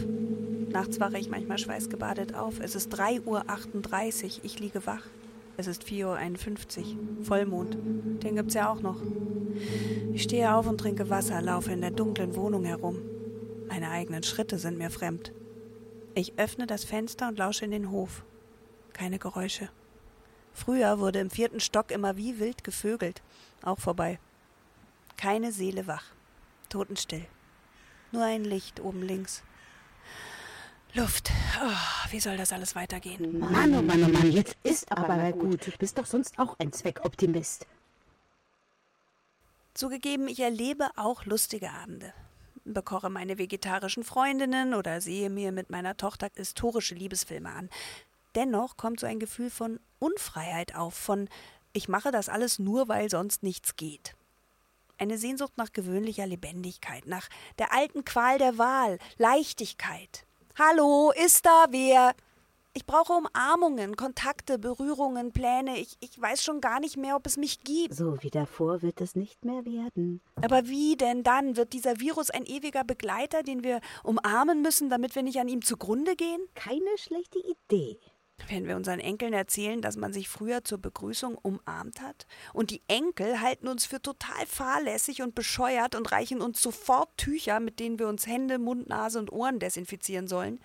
Nachts 0.68 1.00
wache 1.00 1.16
ich 1.16 1.30
manchmal 1.30 1.56
schweißgebadet 1.56 2.34
auf. 2.34 2.60
Es 2.60 2.74
ist 2.74 2.94
3.38 2.94 3.24
Uhr, 3.24 4.40
ich 4.42 4.60
liege 4.60 4.84
wach. 4.84 5.06
Es 5.56 5.66
ist 5.66 5.84
4.51 5.84 6.04
Uhr, 6.04 7.24
Vollmond. 7.24 7.78
Den 8.22 8.36
gibt's 8.36 8.52
ja 8.52 8.70
auch 8.70 8.82
noch. 8.82 9.00
Ich 10.12 10.22
stehe 10.22 10.54
auf 10.54 10.66
und 10.66 10.78
trinke 10.78 11.10
Wasser, 11.10 11.40
laufe 11.40 11.72
in 11.72 11.80
der 11.80 11.90
dunklen 11.90 12.36
Wohnung 12.36 12.64
herum. 12.64 13.00
Meine 13.68 13.90
eigenen 13.90 14.22
Schritte 14.22 14.58
sind 14.58 14.78
mir 14.78 14.90
fremd. 14.90 15.32
Ich 16.14 16.38
öffne 16.38 16.66
das 16.66 16.84
Fenster 16.84 17.28
und 17.28 17.38
lausche 17.38 17.64
in 17.64 17.70
den 17.70 17.90
Hof. 17.90 18.24
Keine 18.92 19.18
Geräusche. 19.18 19.70
Früher 20.52 20.98
wurde 20.98 21.20
im 21.20 21.30
vierten 21.30 21.60
Stock 21.60 21.90
immer 21.90 22.16
wie 22.16 22.38
wild 22.38 22.64
gevögelt. 22.64 23.22
Auch 23.62 23.78
vorbei. 23.78 24.18
Keine 25.16 25.52
Seele 25.52 25.86
wach. 25.86 26.04
Totenstill. 26.68 27.24
Nur 28.12 28.24
ein 28.24 28.44
Licht 28.44 28.80
oben 28.80 29.02
links. 29.02 29.42
Luft. 30.94 31.30
Oh, 31.64 32.10
wie 32.10 32.20
soll 32.20 32.36
das 32.36 32.52
alles 32.52 32.76
weitergehen? 32.76 33.38
Mann, 33.38 33.74
oh 33.74 33.80
Mann, 33.80 34.04
oh 34.04 34.08
Mann, 34.08 34.30
jetzt 34.30 34.56
ist 34.62 34.92
aber 34.92 35.08
mal 35.08 35.32
gut. 35.32 35.66
Du 35.66 35.70
bist 35.78 35.96
doch 35.96 36.04
sonst 36.04 36.38
auch 36.38 36.58
ein 36.58 36.70
Zweckoptimist. 36.70 37.66
Zugegeben, 39.74 40.28
ich 40.28 40.40
erlebe 40.40 40.90
auch 40.96 41.24
lustige 41.24 41.70
Abende. 41.70 42.12
Bekoche 42.64 43.08
meine 43.08 43.38
vegetarischen 43.38 44.04
Freundinnen 44.04 44.74
oder 44.74 45.00
sehe 45.00 45.30
mir 45.30 45.50
mit 45.50 45.70
meiner 45.70 45.96
Tochter 45.96 46.28
historische 46.36 46.94
Liebesfilme 46.94 47.48
an. 47.48 47.70
Dennoch 48.34 48.76
kommt 48.76 49.00
so 49.00 49.06
ein 49.06 49.18
Gefühl 49.18 49.50
von 49.50 49.80
Unfreiheit 49.98 50.74
auf, 50.74 50.94
von 50.94 51.28
ich 51.72 51.88
mache 51.88 52.10
das 52.10 52.28
alles 52.28 52.58
nur, 52.58 52.88
weil 52.88 53.08
sonst 53.08 53.42
nichts 53.42 53.76
geht. 53.76 54.14
Eine 54.98 55.16
Sehnsucht 55.16 55.54
nach 55.56 55.72
gewöhnlicher 55.72 56.26
Lebendigkeit, 56.26 57.06
nach 57.06 57.28
der 57.58 57.72
alten 57.72 58.04
Qual 58.04 58.38
der 58.38 58.58
Wahl, 58.58 58.98
Leichtigkeit. 59.16 60.26
Hallo, 60.58 61.12
ist 61.16 61.46
da 61.46 61.66
wer? 61.70 62.14
Ich 62.74 62.86
brauche 62.86 63.12
Umarmungen, 63.12 63.96
Kontakte, 63.96 64.58
Berührungen, 64.58 65.32
Pläne. 65.32 65.78
Ich, 65.78 65.98
ich 66.00 66.18
weiß 66.18 66.42
schon 66.42 66.62
gar 66.62 66.80
nicht 66.80 66.96
mehr, 66.96 67.16
ob 67.16 67.26
es 67.26 67.36
mich 67.36 67.62
gibt. 67.64 67.94
So 67.94 68.22
wie 68.22 68.30
davor 68.30 68.80
wird 68.80 69.02
es 69.02 69.14
nicht 69.14 69.44
mehr 69.44 69.66
werden. 69.66 70.22
Aber 70.36 70.66
wie 70.66 70.96
denn 70.96 71.22
dann? 71.22 71.58
Wird 71.58 71.74
dieser 71.74 72.00
Virus 72.00 72.30
ein 72.30 72.46
ewiger 72.46 72.82
Begleiter, 72.82 73.42
den 73.42 73.62
wir 73.62 73.82
umarmen 74.02 74.62
müssen, 74.62 74.88
damit 74.88 75.14
wir 75.14 75.22
nicht 75.22 75.38
an 75.38 75.48
ihm 75.48 75.60
zugrunde 75.60 76.16
gehen? 76.16 76.40
Keine 76.54 76.96
schlechte 76.96 77.40
Idee. 77.40 77.98
Wenn 78.48 78.66
wir 78.66 78.76
unseren 78.76 79.00
Enkeln 79.00 79.34
erzählen, 79.34 79.82
dass 79.82 79.96
man 79.96 80.14
sich 80.14 80.30
früher 80.30 80.64
zur 80.64 80.78
Begrüßung 80.78 81.36
umarmt 81.36 82.00
hat 82.00 82.26
und 82.54 82.70
die 82.70 82.82
Enkel 82.88 83.40
halten 83.40 83.68
uns 83.68 83.84
für 83.84 84.00
total 84.00 84.46
fahrlässig 84.46 85.20
und 85.22 85.34
bescheuert 85.34 85.94
und 85.94 86.10
reichen 86.10 86.40
uns 86.40 86.60
sofort 86.60 87.16
Tücher, 87.18 87.60
mit 87.60 87.78
denen 87.78 87.98
wir 87.98 88.08
uns 88.08 88.26
Hände, 88.26 88.58
Mund, 88.58 88.88
Nase 88.88 89.18
und 89.18 89.30
Ohren 89.30 89.58
desinfizieren 89.58 90.26
sollen, 90.26 90.58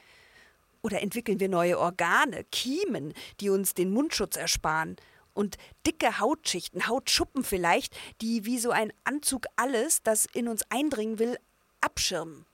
oder 0.88 1.02
entwickeln 1.02 1.42
wir 1.42 1.50
neue 1.50 1.78
Organe, 1.78 2.46
Kiemen, 2.46 3.14
die 3.42 3.50
uns 3.50 3.74
den 3.74 3.92
Mundschutz 3.92 4.38
ersparen? 4.38 4.96
Und 5.34 5.58
dicke 5.86 6.20
Hautschichten, 6.22 6.88
Hautschuppen 6.88 7.44
vielleicht, 7.44 7.94
die 8.22 8.46
wie 8.46 8.58
so 8.58 8.72
ein 8.72 8.94
Anzug 9.04 9.48
alles, 9.58 10.02
das 10.02 10.28
in 10.34 10.48
uns 10.48 10.64
eindringen 10.70 11.20
will, 11.20 11.38
abschirmen. 11.82 12.46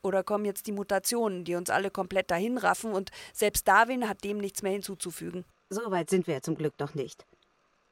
Oder 0.00 0.24
kommen 0.24 0.46
jetzt 0.46 0.66
die 0.68 0.72
Mutationen, 0.72 1.44
die 1.44 1.54
uns 1.54 1.68
alle 1.68 1.90
komplett 1.90 2.30
dahinraffen 2.30 2.92
und 2.92 3.10
selbst 3.34 3.68
Darwin 3.68 4.08
hat 4.08 4.24
dem 4.24 4.38
nichts 4.38 4.62
mehr 4.62 4.72
hinzuzufügen? 4.72 5.44
So 5.68 5.90
weit 5.90 6.08
sind 6.08 6.26
wir 6.26 6.34
ja 6.36 6.40
zum 6.40 6.56
Glück 6.56 6.80
noch 6.80 6.94
nicht. 6.94 7.26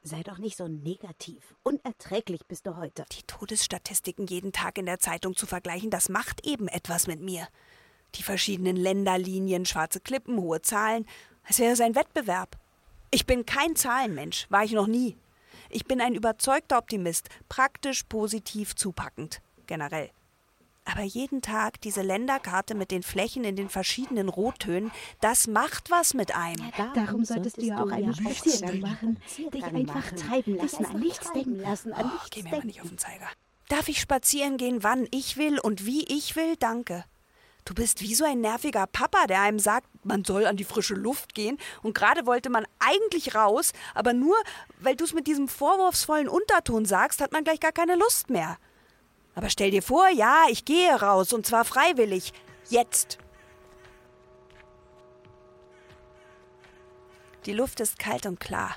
Sei 0.03 0.23
doch 0.23 0.39
nicht 0.39 0.57
so 0.57 0.67
negativ. 0.67 1.55
Unerträglich 1.63 2.47
bist 2.47 2.67
du 2.67 2.77
heute. 2.77 3.05
Die 3.13 3.25
Todesstatistiken 3.25 4.27
jeden 4.27 4.53
Tag 4.53 4.79
in 4.79 4.87
der 4.87 4.99
Zeitung 4.99 5.37
zu 5.37 5.45
vergleichen, 5.45 5.91
das 5.91 6.09
macht 6.09 6.47
eben 6.47 6.69
etwas 6.69 7.07
mit 7.07 7.21
mir. 7.21 7.47
Die 8.15 8.23
verschiedenen 8.23 8.77
Länderlinien, 8.77 9.67
schwarze 9.67 10.01
Klippen, 10.01 10.39
hohe 10.39 10.63
Zahlen, 10.63 11.07
als 11.45 11.59
wäre 11.59 11.73
es 11.73 11.81
ein 11.81 11.95
Wettbewerb. 11.95 12.57
Ich 13.11 13.27
bin 13.27 13.47
kein 13.47 13.77
Zahlenmensch, 13.77 14.47
war 14.51 14.65
ich 14.65 14.73
noch 14.73 14.87
nie. 14.87 15.17
Ich 15.71 15.85
bin 15.85 16.01
ein 16.01 16.15
überzeugter 16.15 16.79
Optimist, 16.79 17.29
praktisch 17.49 18.03
positiv 18.05 18.75
zupackend, 18.75 19.41
generell. 19.67 20.11
Aber 20.85 21.03
jeden 21.03 21.43
Tag 21.43 21.83
diese 21.83 22.01
Länderkarte 22.01 22.75
mit 22.75 22.91
den 22.91 23.03
Flächen 23.03 23.45
in 23.45 23.57
den 23.57 23.69
verschiedenen 23.69 24.31
Rottönen, 24.31 24.91
das 25.21 25.47
macht 25.47 25.91
was 25.91 26.15
mit 26.15 26.35
einem. 26.35 26.65
Ja, 26.79 26.93
darum 26.95 27.27
solltest 27.27 27.59
du 27.59 27.67
ja 27.67 27.83
auch 27.83 27.91
einen 27.91 28.15
Spaziergang 28.15 28.81
machen. 28.81 29.19
Dich 29.53 29.65
einfach 29.65 30.11
treiben 30.13 30.57
lassen, 30.57 30.87
an 30.87 30.99
nichts 31.01 31.31
denken 31.33 31.61
lassen, 31.61 31.93
an 31.93 32.07
Oh, 32.07 32.13
nichts 32.15 32.31
geh 32.31 32.43
mir 32.43 32.45
mal 32.45 32.51
denken. 32.53 32.67
nicht 32.69 32.81
auf 32.81 32.89
den 32.89 32.97
Zeiger. 32.99 33.29
Darf 33.69 33.89
ich 33.89 34.01
spazieren 34.01 34.57
gehen, 34.57 34.83
wann 34.83 35.07
ich 35.11 35.37
will 35.37 35.59
und 35.61 35.85
wie 35.85 36.05
ich 36.05 36.37
will? 36.37 36.57
Danke. 36.59 37.05
Du 37.69 37.75
bist 37.75 38.01
wie 38.01 38.15
so 38.15 38.25
ein 38.25 38.41
nerviger 38.41 38.87
Papa, 38.87 39.27
der 39.27 39.43
einem 39.43 39.59
sagt, 39.59 39.89
man 40.03 40.25
soll 40.25 40.47
an 40.47 40.57
die 40.57 40.65
frische 40.65 40.95
Luft 40.95 41.35
gehen. 41.35 41.59
Und 41.83 41.95
gerade 41.95 42.25
wollte 42.25 42.49
man 42.49 42.67
eigentlich 42.79 43.35
raus, 43.35 43.75
aber 43.95 44.15
nur 44.15 44.37
weil 44.81 44.97
du 44.97 45.05
es 45.05 45.13
mit 45.13 45.27
diesem 45.27 45.49
vorwurfsvollen 45.49 46.31
Unterton 46.31 46.87
sagst, 46.87 47.21
hat 47.21 47.33
man 47.33 47.45
gleich 47.45 47.61
gar 47.61 47.73
keine 47.73 47.97
Lust 47.97 48.31
mehr. 48.31 48.57
Aber 49.35 49.51
stell 49.51 49.71
dir 49.71 49.83
vor, 49.83 50.09
ja, 50.09 50.47
ich 50.49 50.65
gehe 50.65 50.99
raus 50.99 51.35
und 51.35 51.45
zwar 51.45 51.67
freiwillig. 51.67 52.33
Jetzt. 52.71 53.19
Die 57.45 57.53
Luft 57.53 57.81
ist 57.81 57.99
kalt 57.99 58.25
und 58.25 58.41
klar. 58.41 58.77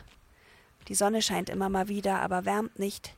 Die 0.89 0.95
Sonne 0.95 1.21
scheint 1.21 1.49
immer 1.49 1.69
mal 1.69 1.87
wieder, 1.87 2.19
aber 2.19 2.43
wärmt 2.43 2.77
nicht. 2.77 3.15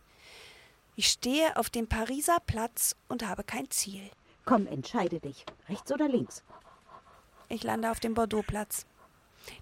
Ich 0.95 1.07
stehe 1.07 1.57
auf 1.57 1.71
dem 1.71 1.87
Pariser 1.87 2.37
Platz 2.45 2.95
und 3.07 3.27
habe 3.27 3.43
kein 3.43 3.71
Ziel. 3.71 4.11
Komm, 4.45 4.67
entscheide 4.67 5.19
dich. 5.19 5.45
Rechts 5.69 5.91
oder 5.91 6.07
links? 6.07 6.43
Ich 7.49 7.63
lande 7.63 7.91
auf 7.91 7.99
dem 7.99 8.13
Bordeauxplatz. 8.13 8.85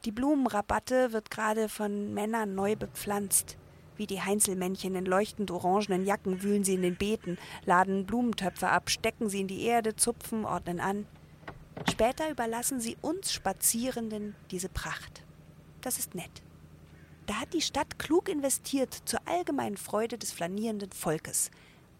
Die 0.05 0.11
Blumenrabatte 0.11 1.11
wird 1.11 1.31
gerade 1.31 1.69
von 1.69 2.13
Männern 2.13 2.55
neu 2.55 2.75
bepflanzt. 2.75 3.57
Wie 3.97 4.07
die 4.07 4.21
Heinzelmännchen 4.21 4.95
in 4.95 5.05
leuchtend 5.05 5.51
orangenen 5.51 6.05
Jacken 6.05 6.41
wühlen 6.41 6.63
sie 6.63 6.75
in 6.75 6.81
den 6.81 6.95
Beeten, 6.95 7.37
laden 7.65 8.05
Blumentöpfe 8.05 8.69
ab, 8.69 8.89
stecken 8.89 9.29
sie 9.29 9.41
in 9.41 9.47
die 9.47 9.63
Erde, 9.63 9.95
zupfen, 9.95 10.45
ordnen 10.45 10.79
an. 10.79 11.05
Später 11.89 12.29
überlassen 12.29 12.79
sie 12.79 12.97
uns 13.01 13.31
Spazierenden 13.31 14.35
diese 14.49 14.69
Pracht. 14.69 15.23
Das 15.81 15.99
ist 15.99 16.15
nett. 16.15 16.41
Da 17.25 17.35
hat 17.35 17.53
die 17.53 17.61
Stadt 17.61 17.99
klug 17.99 18.29
investiert 18.29 18.93
zur 19.05 19.19
allgemeinen 19.25 19.77
Freude 19.77 20.17
des 20.17 20.31
flanierenden 20.31 20.91
Volkes. 20.91 21.51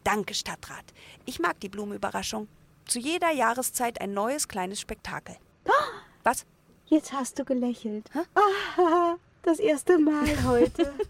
Danke, 0.03 0.33
Stadtrat. 0.33 0.85
Ich 1.25 1.39
mag 1.39 1.59
die 1.59 1.69
Blumenüberraschung. 1.69 2.47
Zu 2.91 3.00
jeder 3.00 3.31
Jahreszeit 3.31 4.01
ein 4.01 4.13
neues 4.13 4.50
kleines 4.50 4.81
Spektakel. 4.81 5.38
Was? 6.24 6.45
Jetzt 6.88 7.13
hast 7.13 7.39
du 7.39 7.45
gelächelt. 7.45 8.10
Ah, 8.36 9.15
das 9.43 9.60
erste 9.60 9.98
Mal 9.98 10.43
heute. 10.43 10.93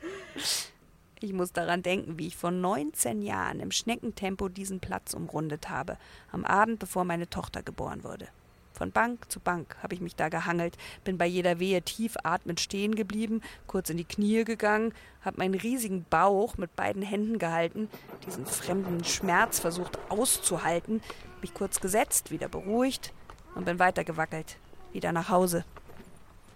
Ich 1.23 1.33
muss 1.33 1.53
daran 1.53 1.83
denken, 1.83 2.17
wie 2.17 2.27
ich 2.27 2.35
vor 2.35 2.49
19 2.49 3.21
Jahren 3.21 3.59
im 3.59 3.69
Schneckentempo 3.69 4.49
diesen 4.49 4.79
Platz 4.79 5.13
umrundet 5.13 5.69
habe, 5.69 5.97
am 6.31 6.45
Abend, 6.45 6.79
bevor 6.79 7.03
meine 7.03 7.29
Tochter 7.29 7.61
geboren 7.61 8.03
wurde. 8.03 8.27
Von 8.73 8.91
Bank 8.91 9.31
zu 9.31 9.39
Bank 9.39 9.77
habe 9.83 9.93
ich 9.93 10.01
mich 10.01 10.15
da 10.15 10.29
gehangelt, 10.29 10.79
bin 11.03 11.19
bei 11.19 11.27
jeder 11.27 11.59
Wehe 11.59 11.83
tief 11.83 12.15
atmend 12.23 12.59
stehen 12.59 12.95
geblieben, 12.95 13.41
kurz 13.67 13.91
in 13.91 13.97
die 13.97 14.03
Knie 14.03 14.43
gegangen, 14.43 14.95
habe 15.23 15.37
meinen 15.37 15.53
riesigen 15.53 16.05
Bauch 16.09 16.57
mit 16.57 16.75
beiden 16.75 17.03
Händen 17.03 17.37
gehalten, 17.37 17.87
diesen 18.25 18.47
fremden 18.47 19.03
Schmerz 19.03 19.59
versucht 19.59 19.99
auszuhalten, 20.09 21.01
mich 21.41 21.53
kurz 21.53 21.79
gesetzt, 21.79 22.31
wieder 22.31 22.47
beruhigt 22.47 23.13
und 23.55 23.65
bin 23.65 23.79
weitergewackelt, 23.79 24.57
wieder 24.93 25.11
nach 25.11 25.29
Hause. 25.29 25.65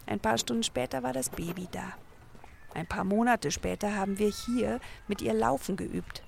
Ein 0.06 0.20
paar 0.20 0.38
Stunden 0.38 0.64
später 0.64 1.04
war 1.04 1.14
das 1.14 1.30
Baby 1.30 1.68
da. 1.72 1.94
Ein 2.74 2.88
paar 2.88 3.04
Monate 3.04 3.52
später 3.52 3.96
haben 3.96 4.20
wir 4.20 4.30
hier 4.30 4.80
mit 5.08 5.22
ihr 5.22 5.34
Laufen 5.34 5.78
geübt. 5.78 6.24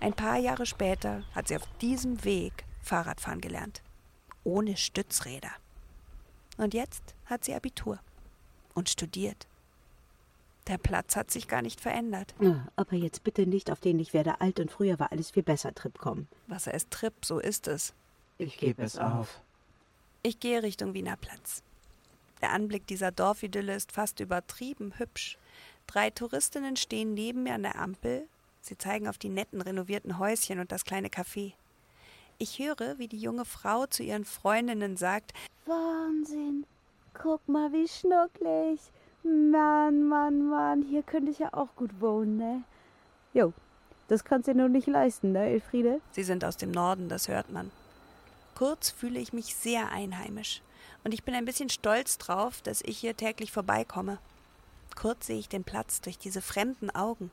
Ein 0.00 0.12
paar 0.12 0.36
Jahre 0.36 0.66
später 0.66 1.24
hat 1.34 1.48
sie 1.48 1.56
auf 1.56 1.66
diesem 1.80 2.24
Weg 2.24 2.64
Fahrradfahren 2.82 3.40
gelernt. 3.40 3.82
Ohne 4.44 4.76
Stützräder. 4.76 5.50
Und 6.56 6.74
jetzt 6.74 7.14
hat 7.26 7.44
sie 7.44 7.54
Abitur 7.54 7.98
und 8.74 8.88
studiert. 8.88 9.46
Der 10.68 10.78
Platz 10.78 11.16
hat 11.16 11.30
sich 11.30 11.48
gar 11.48 11.62
nicht 11.62 11.80
verändert. 11.80 12.34
Ja, 12.40 12.68
aber 12.76 12.94
jetzt 12.94 13.24
bitte 13.24 13.46
nicht 13.46 13.70
auf 13.70 13.80
den 13.80 13.98
Ich 13.98 14.12
werde 14.12 14.40
alt 14.42 14.60
und 14.60 14.70
früher 14.70 14.98
war 14.98 15.12
alles 15.12 15.30
viel 15.30 15.42
besser 15.42 15.74
Trip 15.74 15.98
kommen. 15.98 16.28
Wasser 16.46 16.74
ist 16.74 16.90
Trip, 16.90 17.14
so 17.24 17.38
ist 17.38 17.66
es. 17.68 17.94
Ich 18.36 18.58
gebe 18.58 18.82
es 18.82 18.98
auf. 18.98 19.40
Ich 20.22 20.40
gehe 20.40 20.62
Richtung 20.62 20.92
Wiener 20.92 21.16
Platz. 21.16 21.62
Der 22.42 22.52
Anblick 22.52 22.86
dieser 22.86 23.10
Dorfidylle 23.10 23.74
ist 23.74 23.92
fast 23.92 24.20
übertrieben 24.20 24.92
hübsch. 24.98 25.38
Drei 25.86 26.10
Touristinnen 26.10 26.76
stehen 26.76 27.14
neben 27.14 27.44
mir 27.44 27.54
an 27.54 27.62
der 27.62 27.80
Ampel. 27.80 28.28
Sie 28.60 28.76
zeigen 28.76 29.08
auf 29.08 29.16
die 29.16 29.30
netten 29.30 29.62
renovierten 29.62 30.18
Häuschen 30.18 30.60
und 30.60 30.70
das 30.70 30.84
kleine 30.84 31.08
Café. 31.08 31.54
Ich 32.36 32.58
höre, 32.58 32.98
wie 32.98 33.08
die 33.08 33.18
junge 33.18 33.46
Frau 33.46 33.86
zu 33.86 34.02
ihren 34.02 34.26
Freundinnen 34.26 34.96
sagt: 34.96 35.32
Wahnsinn. 35.66 36.66
Guck 37.14 37.48
mal, 37.48 37.72
wie 37.72 37.88
schnucklig. 37.88 38.80
Mann, 39.50 40.08
Mann, 40.08 40.48
Mann, 40.48 40.82
hier 40.82 41.02
könnte 41.02 41.30
ich 41.30 41.38
ja 41.38 41.52
auch 41.52 41.74
gut 41.76 42.00
wohnen, 42.00 42.36
ne? 42.36 42.62
Jo, 43.34 43.52
das 44.08 44.24
kannst 44.24 44.48
du 44.48 44.52
dir 44.52 44.58
nur 44.58 44.68
nicht 44.68 44.86
leisten, 44.86 45.32
ne, 45.32 45.50
Elfriede? 45.50 46.00
Sie 46.12 46.22
sind 46.22 46.44
aus 46.44 46.56
dem 46.56 46.70
Norden, 46.70 47.08
das 47.08 47.28
hört 47.28 47.50
man. 47.50 47.70
Kurz 48.54 48.90
fühle 48.90 49.20
ich 49.20 49.32
mich 49.32 49.54
sehr 49.54 49.92
einheimisch. 49.92 50.62
Und 51.04 51.14
ich 51.14 51.22
bin 51.22 51.34
ein 51.34 51.44
bisschen 51.44 51.68
stolz 51.68 52.18
drauf, 52.18 52.60
dass 52.62 52.82
ich 52.82 52.98
hier 52.98 53.16
täglich 53.16 53.52
vorbeikomme. 53.52 54.18
Kurz 54.96 55.26
sehe 55.26 55.38
ich 55.38 55.48
den 55.48 55.62
Platz 55.62 56.00
durch 56.00 56.18
diese 56.18 56.42
fremden 56.42 56.90
Augen. 56.90 57.30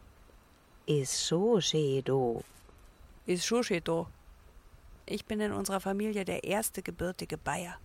Ist 0.86 1.25
so 1.25 1.60
do. 2.04 2.44
Ist 3.25 3.46
Schuschedo. 3.46 4.08
Ich 5.08 5.25
bin 5.25 5.40
in 5.40 5.52
unserer 5.52 5.80
Familie 5.80 6.25
der 6.25 6.44
erste 6.44 6.84
gebürtige 6.84 7.38
Bayer. 7.38 7.75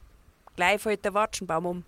Gleich 0.56 0.82
fällt 0.82 1.04
der 1.04 1.14
Watschenbaum 1.14 1.66
um. 1.66 1.84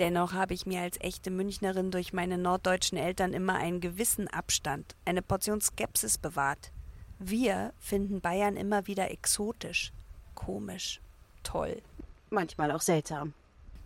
Dennoch 0.00 0.32
habe 0.32 0.54
ich 0.54 0.64
mir 0.64 0.80
als 0.80 0.98
echte 1.02 1.30
Münchnerin 1.30 1.90
durch 1.90 2.14
meine 2.14 2.38
norddeutschen 2.38 2.96
Eltern 2.96 3.34
immer 3.34 3.56
einen 3.56 3.82
gewissen 3.82 4.28
Abstand, 4.28 4.96
eine 5.04 5.20
Portion 5.20 5.60
Skepsis 5.60 6.16
bewahrt. 6.16 6.72
Wir 7.18 7.74
finden 7.78 8.22
Bayern 8.22 8.56
immer 8.56 8.86
wieder 8.86 9.10
exotisch, 9.10 9.92
komisch, 10.34 11.02
toll. 11.42 11.82
Manchmal 12.30 12.70
auch 12.72 12.80
seltsam. 12.80 13.34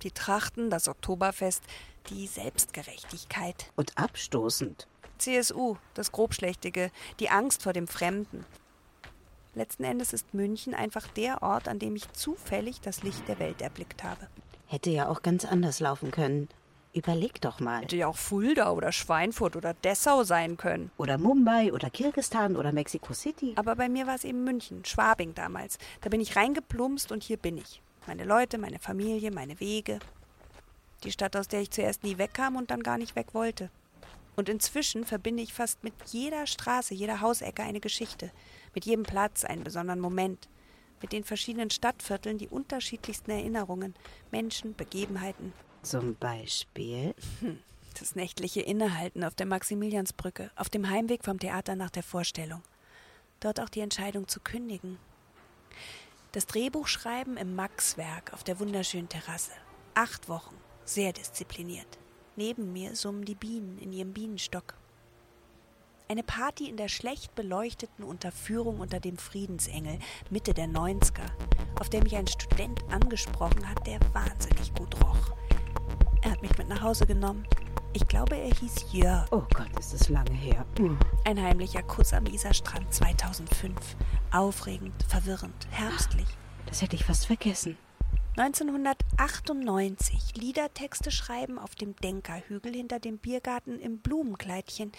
Die 0.03 0.13
Trachten, 0.13 0.71
das 0.71 0.87
Oktoberfest, 0.87 1.65
die 2.11 2.29
Selbstgerechtigkeit. 2.29 3.73
Und 3.75 3.99
abstoßend. 3.99 4.87
CSU, 5.19 5.79
das 5.95 6.13
Grobschlächtige, 6.13 6.93
die 7.19 7.31
Angst 7.31 7.65
vor 7.65 7.73
dem 7.73 7.89
Fremden. 7.89 8.47
Letzten 9.57 9.83
Endes 9.83 10.13
ist 10.13 10.33
München 10.33 10.75
einfach 10.75 11.09
der 11.09 11.43
Ort, 11.43 11.67
an 11.67 11.81
dem 11.81 11.97
ich 11.97 12.13
zufällig 12.13 12.81
das 12.81 13.03
Licht 13.03 13.27
der 13.27 13.41
Welt 13.41 13.61
erblickt 13.61 14.05
habe. 14.05 14.29
Hätte 14.67 14.91
ja 14.91 15.09
auch 15.09 15.23
ganz 15.23 15.45
anders 15.45 15.81
laufen 15.81 16.11
können. 16.11 16.49
Überleg 16.95 17.41
doch 17.41 17.59
mal. 17.59 17.83
Hätte 17.83 17.97
ja 17.97 18.07
auch 18.07 18.17
Fulda 18.17 18.71
oder 18.71 18.93
Schweinfurt 18.93 19.57
oder 19.57 19.75
Dessau 19.75 20.23
sein 20.23 20.57
können. 20.57 20.93
Oder 20.97 21.19
Mumbai 21.19 21.73
oder 21.73 21.91
Kirgistan 21.91 22.57
oder 22.57 22.73
Mexico 22.73 23.13
City. 23.13 23.55
Aber 23.57 23.75
bei 23.75 23.89
mir 23.89 24.07
war 24.07 24.15
es 24.15 24.23
eben 24.23 24.45
München, 24.45 24.85
Schwabing 24.85 25.35
damals. 25.35 25.79
Da 26.03 26.09
bin 26.09 26.21
ich 26.21 26.37
reingeplumpst 26.37 27.11
und 27.11 27.25
hier 27.25 27.37
bin 27.37 27.59
ich. 27.59 27.83
Meine 28.07 28.25
Leute, 28.25 28.59
meine 28.59 28.79
Familie, 28.79 29.33
meine 29.33 29.59
Wege. 29.59 29.99
Die 31.03 31.11
Stadt, 31.11 31.35
aus 31.37 31.49
der 31.49 31.63
ich 31.63 31.71
zuerst 31.71 32.05
nie 32.05 32.17
wegkam 32.17 32.55
und 32.55 32.71
dann 32.71 32.83
gar 32.83 32.97
nicht 32.97 33.17
weg 33.17 33.35
wollte. 33.35 33.71
Und 34.37 34.49
inzwischen 34.49 35.05
verbinde 35.05 35.43
ich 35.43 35.53
fast 35.53 35.83
mit 35.83 35.95
jeder 36.07 36.47
Straße, 36.47 36.95
jeder 36.95 37.21
Hausecke 37.21 37.63
eine 37.63 37.81
Geschichte, 37.81 38.31
mit 38.75 38.85
jedem 38.85 39.05
Platz 39.05 39.45
einen 39.45 39.65
besonderen 39.65 40.01
Moment, 40.01 40.49
mit 41.05 41.13
den 41.13 41.23
verschiedenen 41.23 41.69
Stadtvierteln 41.69 42.39
die 42.39 42.49
unterschiedlichsten 42.49 43.31
Erinnerungen, 43.31 43.95
Menschen, 44.31 44.75
Begebenheiten. 44.75 45.53
Zum 45.83 46.15
Beispiel? 46.15 47.15
Hm, 47.41 47.59
das 48.01 48.15
nächtliche 48.15 48.63
Innehalten 48.63 49.23
auf 49.23 49.35
der 49.35 49.45
Maximiliansbrücke, 49.45 50.51
auf 50.57 50.71
dem 50.71 50.89
Heimweg 50.89 51.23
vom 51.23 51.39
Theater 51.39 51.77
nach 51.77 51.91
der 51.91 52.03
Vorstellung. 52.03 52.63
Dort 53.41 53.61
auch 53.61 53.69
die 53.69 53.81
Entscheidung 53.81 54.29
zu 54.29 54.41
kündigen. 54.41 54.97
Das 56.33 56.47
Drehbuchschreiben 56.47 57.37
im 57.37 57.55
Maxwerk 57.55 58.33
auf 58.33 58.43
der 58.43 58.59
wunderschönen 58.59 59.11
Terrasse. 59.11 59.53
Acht 59.93 60.31
Wochen, 60.31 60.57
sehr 60.87 61.13
diszipliniert. 61.13 61.99
Neben 62.35 62.73
mir 62.73 62.97
summen 62.97 63.27
die 63.27 63.35
Bienen 63.35 63.77
in 63.77 63.93
ihrem 63.93 64.15
Bienenstock. 64.15 64.73
Eine 66.07 66.23
Party 66.23 66.69
in 66.69 66.77
der 66.77 66.89
schlecht 66.89 67.35
beleuchteten 67.35 68.05
Unterführung 68.05 68.81
unter 68.81 69.01
dem 69.01 69.17
Friedensengel, 69.17 69.99
Mitte 70.29 70.53
der 70.53 70.67
90er, 70.67 71.31
auf 71.81 71.89
der 71.89 72.03
mich 72.03 72.15
ein 72.15 72.27
Student 72.27 72.85
angesprochen 72.91 73.67
hat, 73.69 73.87
der 73.87 73.99
wahnsinnig 74.13 74.75
gut 74.75 74.95
roch. 75.03 75.33
Er 76.21 76.33
hat 76.33 76.43
mich 76.43 76.57
mit 76.59 76.69
nach 76.69 76.83
Hause 76.83 77.07
genommen. 77.07 77.47
Ich 77.95 78.07
glaube, 78.07 78.37
er 78.37 78.55
hieß 78.55 78.93
Jörg. 78.93 79.27
Oh 79.31 79.45
Gott, 79.55 79.71
ist 79.79 79.95
das 79.95 80.11
lange 80.11 80.33
her. 80.33 80.67
Hm. 80.77 80.99
Ein 81.25 81.41
heimlicher 81.41 81.83
Kuss 81.83 82.13
am 82.13 82.27
Isarstrand 82.27 82.93
2005. 82.93 83.75
Aufregend, 84.31 85.03
verwirrend, 85.09 85.67
herbstlich. 85.71 86.29
Das 86.67 86.83
hätte 86.83 86.97
ich 86.97 87.05
fast 87.05 87.27
vergessen. 87.27 87.79
1998 88.37 90.35
Liedertexte 90.37 91.13
schreiben 91.13 91.57
auf 91.57 91.77
dem 91.77 91.95
Denkerhügel 91.95 92.75
hinter 92.75 92.99
dem 92.99 93.19
Biergarten 93.19 93.79
im 93.79 93.99
Blumenkleidchen, 93.99 94.91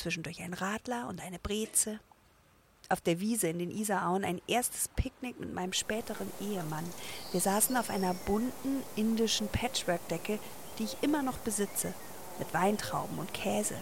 zwischendurch 0.00 0.42
ein 0.42 0.54
Radler 0.54 1.08
und 1.08 1.20
eine 1.20 1.38
Breze. 1.38 2.00
Auf 2.88 3.00
der 3.00 3.20
Wiese 3.20 3.48
in 3.48 3.58
den 3.58 3.70
Isarauen 3.70 4.24
ein 4.24 4.42
erstes 4.48 4.88
Picknick 4.88 5.38
mit 5.38 5.54
meinem 5.54 5.72
späteren 5.72 6.30
Ehemann. 6.40 6.84
Wir 7.30 7.40
saßen 7.40 7.76
auf 7.76 7.88
einer 7.88 8.14
bunten 8.14 8.82
indischen 8.96 9.48
Patchwork-Decke, 9.48 10.38
die 10.78 10.84
ich 10.84 10.96
immer 11.02 11.22
noch 11.22 11.38
besitze, 11.38 11.94
mit 12.38 12.52
Weintrauben 12.52 13.18
und 13.18 13.32
Käse. 13.32 13.76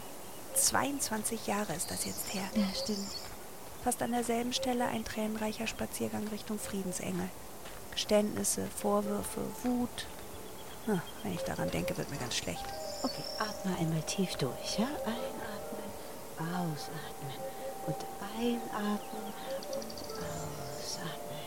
22 0.54 1.46
Jahre 1.46 1.74
ist 1.74 1.90
das 1.90 2.04
jetzt 2.04 2.34
her. 2.34 2.44
Ja, 2.54 2.68
stimmt. 2.74 3.08
Fast 3.84 4.02
an 4.02 4.12
derselben 4.12 4.52
Stelle 4.52 4.86
ein 4.86 5.04
tränenreicher 5.04 5.66
Spaziergang 5.66 6.26
Richtung 6.28 6.58
Friedensengel. 6.58 7.28
Geständnisse, 7.92 8.66
Vorwürfe, 8.76 9.40
Wut. 9.62 10.06
Na, 10.86 11.02
wenn 11.22 11.34
ich 11.34 11.42
daran 11.42 11.70
denke, 11.70 11.96
wird 11.96 12.10
mir 12.10 12.18
ganz 12.18 12.36
schlecht. 12.36 12.64
Okay, 13.02 13.22
atme 13.38 13.76
einmal 13.78 14.02
tief 14.02 14.34
durch, 14.36 14.78
ja? 14.78 14.88
Einatmen, 15.06 15.37
ausatmen 16.38 17.32
und 17.86 17.96
einatmen 18.38 19.32
und 19.74 19.86
ausatmen. 20.74 21.38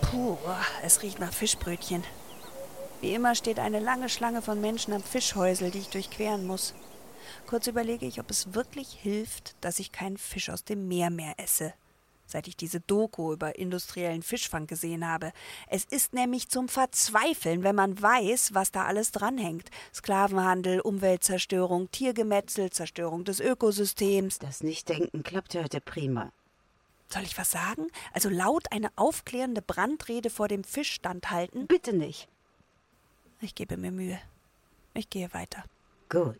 Puh, 0.00 0.36
es 0.82 1.02
riecht 1.02 1.18
nach 1.18 1.32
Fischbrötchen. 1.32 2.04
Wie 3.00 3.14
immer 3.14 3.34
steht 3.34 3.58
eine 3.58 3.80
lange 3.80 4.08
Schlange 4.08 4.42
von 4.42 4.60
Menschen 4.60 4.92
am 4.92 5.02
Fischhäusel, 5.02 5.70
die 5.70 5.80
ich 5.80 5.88
durchqueren 5.88 6.46
muss. 6.46 6.74
Kurz 7.46 7.66
überlege 7.66 8.06
ich, 8.06 8.20
ob 8.20 8.30
es 8.30 8.54
wirklich 8.54 8.92
hilft, 8.92 9.54
dass 9.60 9.78
ich 9.78 9.92
keinen 9.92 10.18
Fisch 10.18 10.50
aus 10.50 10.64
dem 10.64 10.88
Meer 10.88 11.10
mehr 11.10 11.34
esse 11.38 11.74
seit 12.26 12.48
ich 12.48 12.56
diese 12.56 12.80
Doku 12.80 13.32
über 13.32 13.58
industriellen 13.58 14.22
Fischfang 14.22 14.66
gesehen 14.66 15.06
habe. 15.06 15.32
Es 15.68 15.84
ist 15.84 16.14
nämlich 16.14 16.48
zum 16.48 16.68
Verzweifeln, 16.68 17.62
wenn 17.62 17.76
man 17.76 18.00
weiß, 18.00 18.54
was 18.54 18.72
da 18.72 18.84
alles 18.84 19.12
dranhängt. 19.12 19.70
Sklavenhandel, 19.94 20.80
Umweltzerstörung, 20.80 21.90
Tiergemetzel, 21.90 22.70
Zerstörung 22.70 23.24
des 23.24 23.40
Ökosystems. 23.40 24.38
Das 24.38 24.62
Nichtdenken 24.62 25.22
klappt 25.22 25.54
heute 25.54 25.80
prima. 25.80 26.32
Soll 27.08 27.24
ich 27.24 27.36
was 27.36 27.50
sagen? 27.50 27.88
Also 28.12 28.30
laut 28.30 28.72
eine 28.72 28.90
aufklärende 28.96 29.60
Brandrede 29.60 30.30
vor 30.30 30.48
dem 30.48 30.64
Fischstand 30.64 31.30
halten? 31.30 31.66
Bitte 31.66 31.92
nicht. 31.92 32.26
Ich 33.42 33.54
gebe 33.54 33.76
mir 33.76 33.90
Mühe. 33.92 34.18
Ich 34.94 35.10
gehe 35.10 35.34
weiter. 35.34 35.64
Gut. 36.08 36.38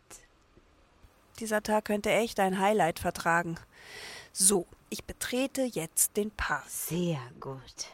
Dieser 1.39 1.61
Tag 1.61 1.85
könnte 1.85 2.11
echt 2.11 2.39
ein 2.39 2.59
Highlight 2.59 2.99
vertragen. 2.99 3.57
So, 4.31 4.65
ich 4.93 5.05
betrete 5.05 5.63
jetzt 5.63 6.17
den 6.17 6.29
Park. 6.29 6.69
Sehr 6.69 7.17
gut. 7.39 7.87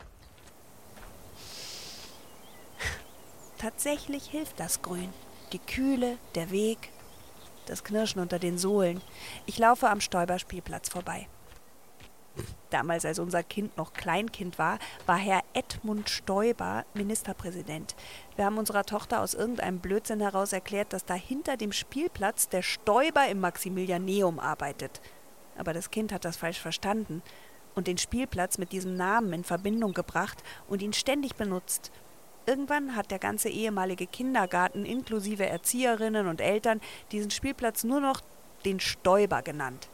Tatsächlich 3.57 4.25
hilft 4.25 4.59
das 4.59 4.81
Grün. 4.81 5.13
Die 5.53 5.59
Kühle, 5.59 6.17
der 6.35 6.51
Weg, 6.51 6.91
das 7.67 7.85
Knirschen 7.85 8.21
unter 8.21 8.37
den 8.37 8.57
Sohlen. 8.57 9.01
Ich 9.45 9.57
laufe 9.57 9.89
am 9.89 10.01
Stäuberspielplatz 10.01 10.89
vorbei. 10.89 11.29
Damals, 12.69 13.05
als 13.05 13.19
unser 13.19 13.43
Kind 13.43 13.77
noch 13.77 13.93
Kleinkind 13.93 14.59
war, 14.59 14.77
war 15.05 15.17
Herr 15.17 15.43
Edmund 15.53 16.09
Stoiber 16.09 16.85
Ministerpräsident. 16.93 17.95
Wir 18.35 18.43
haben 18.43 18.57
unserer 18.57 18.83
Tochter 18.83 19.21
aus 19.21 19.35
irgendeinem 19.35 19.79
Blödsinn 19.79 20.19
heraus 20.19 20.51
erklärt, 20.51 20.91
dass 20.91 21.05
da 21.05 21.13
hinter 21.13 21.55
dem 21.55 21.71
Spielplatz 21.71 22.49
der 22.49 22.61
Stoiber 22.61 23.25
im 23.29 23.39
Maximilianeum 23.39 24.37
arbeitet. 24.37 24.99
Aber 25.59 25.73
das 25.73 25.91
Kind 25.91 26.11
hat 26.11 26.25
das 26.25 26.37
falsch 26.37 26.59
verstanden 26.59 27.21
und 27.75 27.85
den 27.87 27.97
Spielplatz 27.97 28.57
mit 28.57 28.71
diesem 28.71 28.95
Namen 28.95 29.31
in 29.33 29.43
Verbindung 29.43 29.93
gebracht 29.93 30.41
und 30.67 30.81
ihn 30.81 30.93
ständig 30.93 31.35
benutzt. 31.35 31.91
Irgendwann 32.45 32.95
hat 32.95 33.11
der 33.11 33.19
ganze 33.19 33.49
ehemalige 33.49 34.07
Kindergarten 34.07 34.85
inklusive 34.85 35.45
Erzieherinnen 35.45 36.27
und 36.27 36.41
Eltern 36.41 36.81
diesen 37.11 37.29
Spielplatz 37.29 37.83
nur 37.83 37.99
noch 37.99 38.21
den 38.65 38.79
Stäuber 38.79 39.41
genannt. 39.43 39.87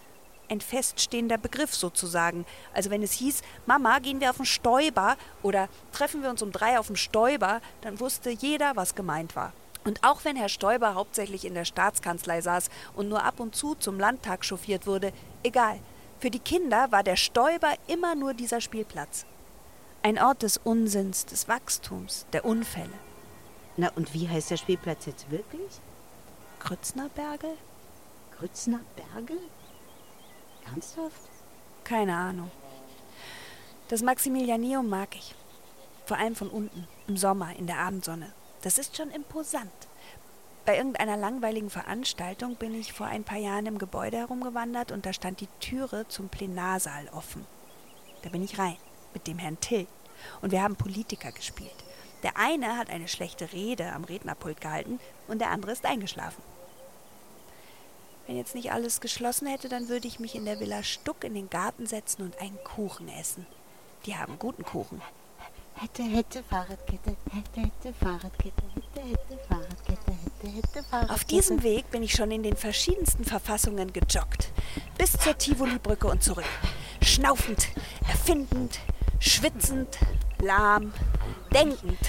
ein 0.50 0.62
feststehender 0.62 1.38
Begriff 1.38 1.74
sozusagen. 1.74 2.46
Also 2.74 2.90
wenn 2.90 3.04
es 3.04 3.14
hieß, 3.14 3.42
Mama, 3.66 4.00
gehen 4.00 4.22
wir 4.22 4.30
auf 4.30 4.38
den 4.38 4.46
Stäuber 4.46 5.18
oder 5.44 5.70
treffen 5.92 6.22
wir 6.22 6.30
uns 6.30 6.42
um 6.42 6.52
drei 6.52 6.80
auf 6.80 6.88
dem 6.88 6.96
Stäuber, 6.96 7.62
dann 7.82 8.00
wusste 8.00 8.30
jeder, 8.30 8.76
was 8.76 8.96
gemeint 8.96 9.36
war. 9.36 9.54
Und 9.84 10.04
auch 10.04 10.26
wenn 10.26 10.36
Herr 10.36 10.50
Stoiber 10.50 10.96
hauptsächlich 10.96 11.46
in 11.46 11.54
der 11.54 11.66
Staatskanzlei 11.66 12.42
saß 12.42 12.70
und 12.96 13.08
nur 13.08 13.24
ab 13.24 13.40
und 13.40 13.56
zu 13.56 13.76
zum 13.76 14.00
Landtag 14.00 14.44
chauffiert 14.44 14.88
wurde, 14.88 15.14
egal. 15.46 15.80
Für 16.20 16.30
die 16.30 16.40
Kinder 16.40 16.92
war 16.92 17.04
der 17.04 17.16
Stoiber 17.16 17.74
immer 17.88 18.16
nur 18.16 18.34
dieser 18.34 18.62
Spielplatz. 18.62 19.26
Ein 20.02 20.20
Ort 20.20 20.44
des 20.44 20.58
Unsinns, 20.58 21.26
des 21.26 21.48
Wachstums, 21.48 22.26
der 22.34 22.46
Unfälle. 22.46 23.00
Na, 23.78 23.92
und 23.96 24.14
wie 24.14 24.28
heißt 24.28 24.52
der 24.52 24.58
Spielplatz 24.58 25.06
jetzt 25.06 25.30
wirklich? 25.32 25.80
Grütznerbergel? 26.60 27.58
Grützner 28.38 28.82
Bergel? 28.96 29.40
Ernsthaft? 30.66 31.22
Keine 31.84 32.16
Ahnung. 32.16 32.52
Das 33.88 34.02
Maximilianeum 34.02 34.90
mag 34.90 35.16
ich. 35.16 35.36
Vor 36.06 36.18
allem 36.18 36.36
von 36.36 36.50
unten, 36.50 36.88
im 37.08 37.18
Sommer, 37.18 37.56
in 37.56 37.68
der 37.68 37.80
Abendsonne. 37.80 38.32
Das 38.62 38.78
ist 38.78 38.98
schon 38.98 39.12
imposant. 39.12 39.72
Bei 40.66 40.78
irgendeiner 40.78 41.16
langweiligen 41.16 41.70
Veranstaltung 41.70 42.56
bin 42.56 42.74
ich 42.74 42.92
vor 42.92 43.06
ein 43.06 43.24
paar 43.24 43.38
Jahren 43.38 43.68
im 43.68 43.78
Gebäude 43.78 44.18
herumgewandert 44.18 44.92
und 44.92 45.06
da 45.06 45.14
stand 45.14 45.40
die 45.40 45.50
Türe 45.60 46.08
zum 46.08 46.28
Plenarsaal 46.28 47.08
offen. 47.10 47.46
Da 48.24 48.30
bin 48.30 48.44
ich 48.44 48.58
rein, 48.58 48.78
mit 49.14 49.28
dem 49.28 49.38
Herrn 49.38 49.60
Till. 49.60 49.86
Und 50.42 50.52
wir 50.52 50.64
haben 50.64 50.76
Politiker 50.76 51.32
gespielt. 51.32 51.76
Der 52.24 52.38
eine 52.38 52.78
hat 52.78 52.90
eine 52.90 53.08
schlechte 53.08 53.54
Rede 53.54 53.92
am 53.92 54.06
Rednerpult 54.06 54.60
gehalten 54.60 55.00
und 55.28 55.40
der 55.40 55.52
andere 55.52 55.72
ist 55.72 55.86
eingeschlafen. 55.86 56.42
Wenn 58.26 58.38
jetzt 58.38 58.56
nicht 58.56 58.72
alles 58.72 59.02
geschlossen 59.02 59.46
hätte, 59.46 59.70
dann 59.70 59.88
würde 59.88 60.08
ich 60.08 60.20
mich 60.20 60.34
in 60.34 60.46
der 60.46 60.60
Villa 60.60 60.82
Stuck 60.82 61.24
in 61.24 61.36
den 61.36 61.52
Garten 61.52 61.86
setzen 61.86 62.24
und 62.24 62.42
einen 62.42 62.58
Kuchen 62.64 63.08
essen. 63.08 63.46
Die 64.08 64.16
haben 64.16 64.40
guten 64.40 64.64
Kuchen. 64.64 65.00
Hätte, 65.76 66.02
hätte, 66.04 66.42
Fahrradkette, 66.44 67.16
hätte, 67.32 67.62
hätte, 67.62 67.94
Fahrradkette, 67.94 68.64
hätte, 68.74 69.08
hätte, 69.08 69.38
Fahrradkette. 69.48 69.95
Auf 71.10 71.24
diesem 71.24 71.64
Weg 71.64 71.90
bin 71.92 72.04
ich 72.04 72.14
schon 72.14 72.32
in 72.32 72.44
den 72.44 72.56
verschiedensten 72.56 73.24
Verfassungen 73.24 73.92
gejoggt. 73.94 74.52
Bis 74.98 75.14
zur 75.14 75.38
Tivoli-Brücke 75.38 76.08
und 76.08 76.24
zurück. 76.24 76.46
Schnaufend, 77.02 77.68
erfindend, 78.08 78.80
schwitzend, 79.20 79.98
lahm, 80.40 80.94
denkend. 81.54 82.00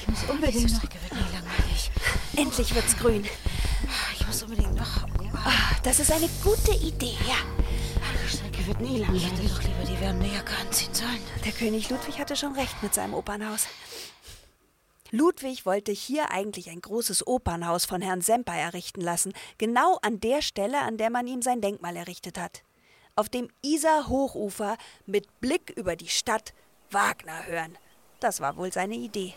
Ich 0.00 0.08
muss 0.08 0.24
unbedingt 0.30 0.72
noch... 0.72 0.82
wird 0.82 1.12
nie 1.12 1.32
langweilig. 1.32 1.90
Endlich 2.36 2.74
wird's 2.74 2.96
grün. 2.96 3.24
Ich 4.14 4.26
muss 4.26 4.42
unbedingt 4.42 4.74
noch... 4.74 5.04
Ah, 5.44 5.76
Das 5.82 5.98
ist 6.00 6.12
eine 6.12 6.28
gute 6.42 6.72
Idee, 6.72 7.16
ja. 7.26 7.36
Die 8.24 8.36
Strecke 8.36 8.66
wird 8.66 8.80
nie 8.80 8.98
langweilig. 8.98 9.24
Ich 9.24 9.30
hätte 9.32 9.48
doch 9.48 9.62
lieber 9.62 9.84
die 9.84 10.00
wärmende 10.00 10.28
Jacke 10.34 10.52
anziehen 10.60 10.94
sollen. 10.94 11.20
Der 11.44 11.52
König 11.52 11.90
Ludwig 11.90 12.18
hatte 12.18 12.36
schon 12.36 12.54
recht 12.54 12.82
mit 12.82 12.94
seinem 12.94 13.14
Opernhaus. 13.14 13.66
Ludwig 15.14 15.66
wollte 15.66 15.92
hier 15.92 16.30
eigentlich 16.30 16.70
ein 16.70 16.80
großes 16.80 17.26
Opernhaus 17.26 17.84
von 17.84 18.00
Herrn 18.00 18.22
Semper 18.22 18.54
errichten 18.54 19.02
lassen, 19.02 19.34
genau 19.58 19.98
an 20.00 20.20
der 20.20 20.40
Stelle, 20.40 20.80
an 20.80 20.96
der 20.96 21.10
man 21.10 21.26
ihm 21.26 21.42
sein 21.42 21.60
Denkmal 21.60 21.96
errichtet 21.96 22.38
hat. 22.38 22.62
Auf 23.14 23.28
dem 23.28 23.50
Isar-Hochufer 23.60 24.78
mit 25.04 25.38
Blick 25.42 25.68
über 25.76 25.96
die 25.96 26.08
Stadt 26.08 26.54
Wagner 26.90 27.46
hören. 27.46 27.76
Das 28.20 28.40
war 28.40 28.56
wohl 28.56 28.72
seine 28.72 28.94
Idee. 28.94 29.34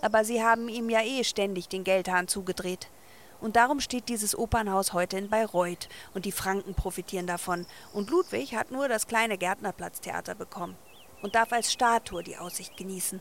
Aber 0.00 0.24
sie 0.24 0.42
haben 0.42 0.70
ihm 0.70 0.88
ja 0.88 1.02
eh 1.02 1.22
ständig 1.22 1.68
den 1.68 1.84
Geldhahn 1.84 2.26
zugedreht. 2.26 2.88
Und 3.42 3.56
darum 3.56 3.80
steht 3.80 4.08
dieses 4.08 4.34
Opernhaus 4.34 4.94
heute 4.94 5.18
in 5.18 5.28
Bayreuth 5.28 5.90
und 6.14 6.24
die 6.24 6.32
Franken 6.32 6.74
profitieren 6.74 7.26
davon. 7.26 7.66
Und 7.92 8.08
Ludwig 8.08 8.54
hat 8.56 8.70
nur 8.70 8.88
das 8.88 9.06
kleine 9.06 9.36
Gärtnerplatztheater 9.36 10.34
bekommen 10.34 10.78
und 11.20 11.34
darf 11.34 11.52
als 11.52 11.70
Statue 11.70 12.22
die 12.22 12.38
Aussicht 12.38 12.74
genießen. 12.78 13.20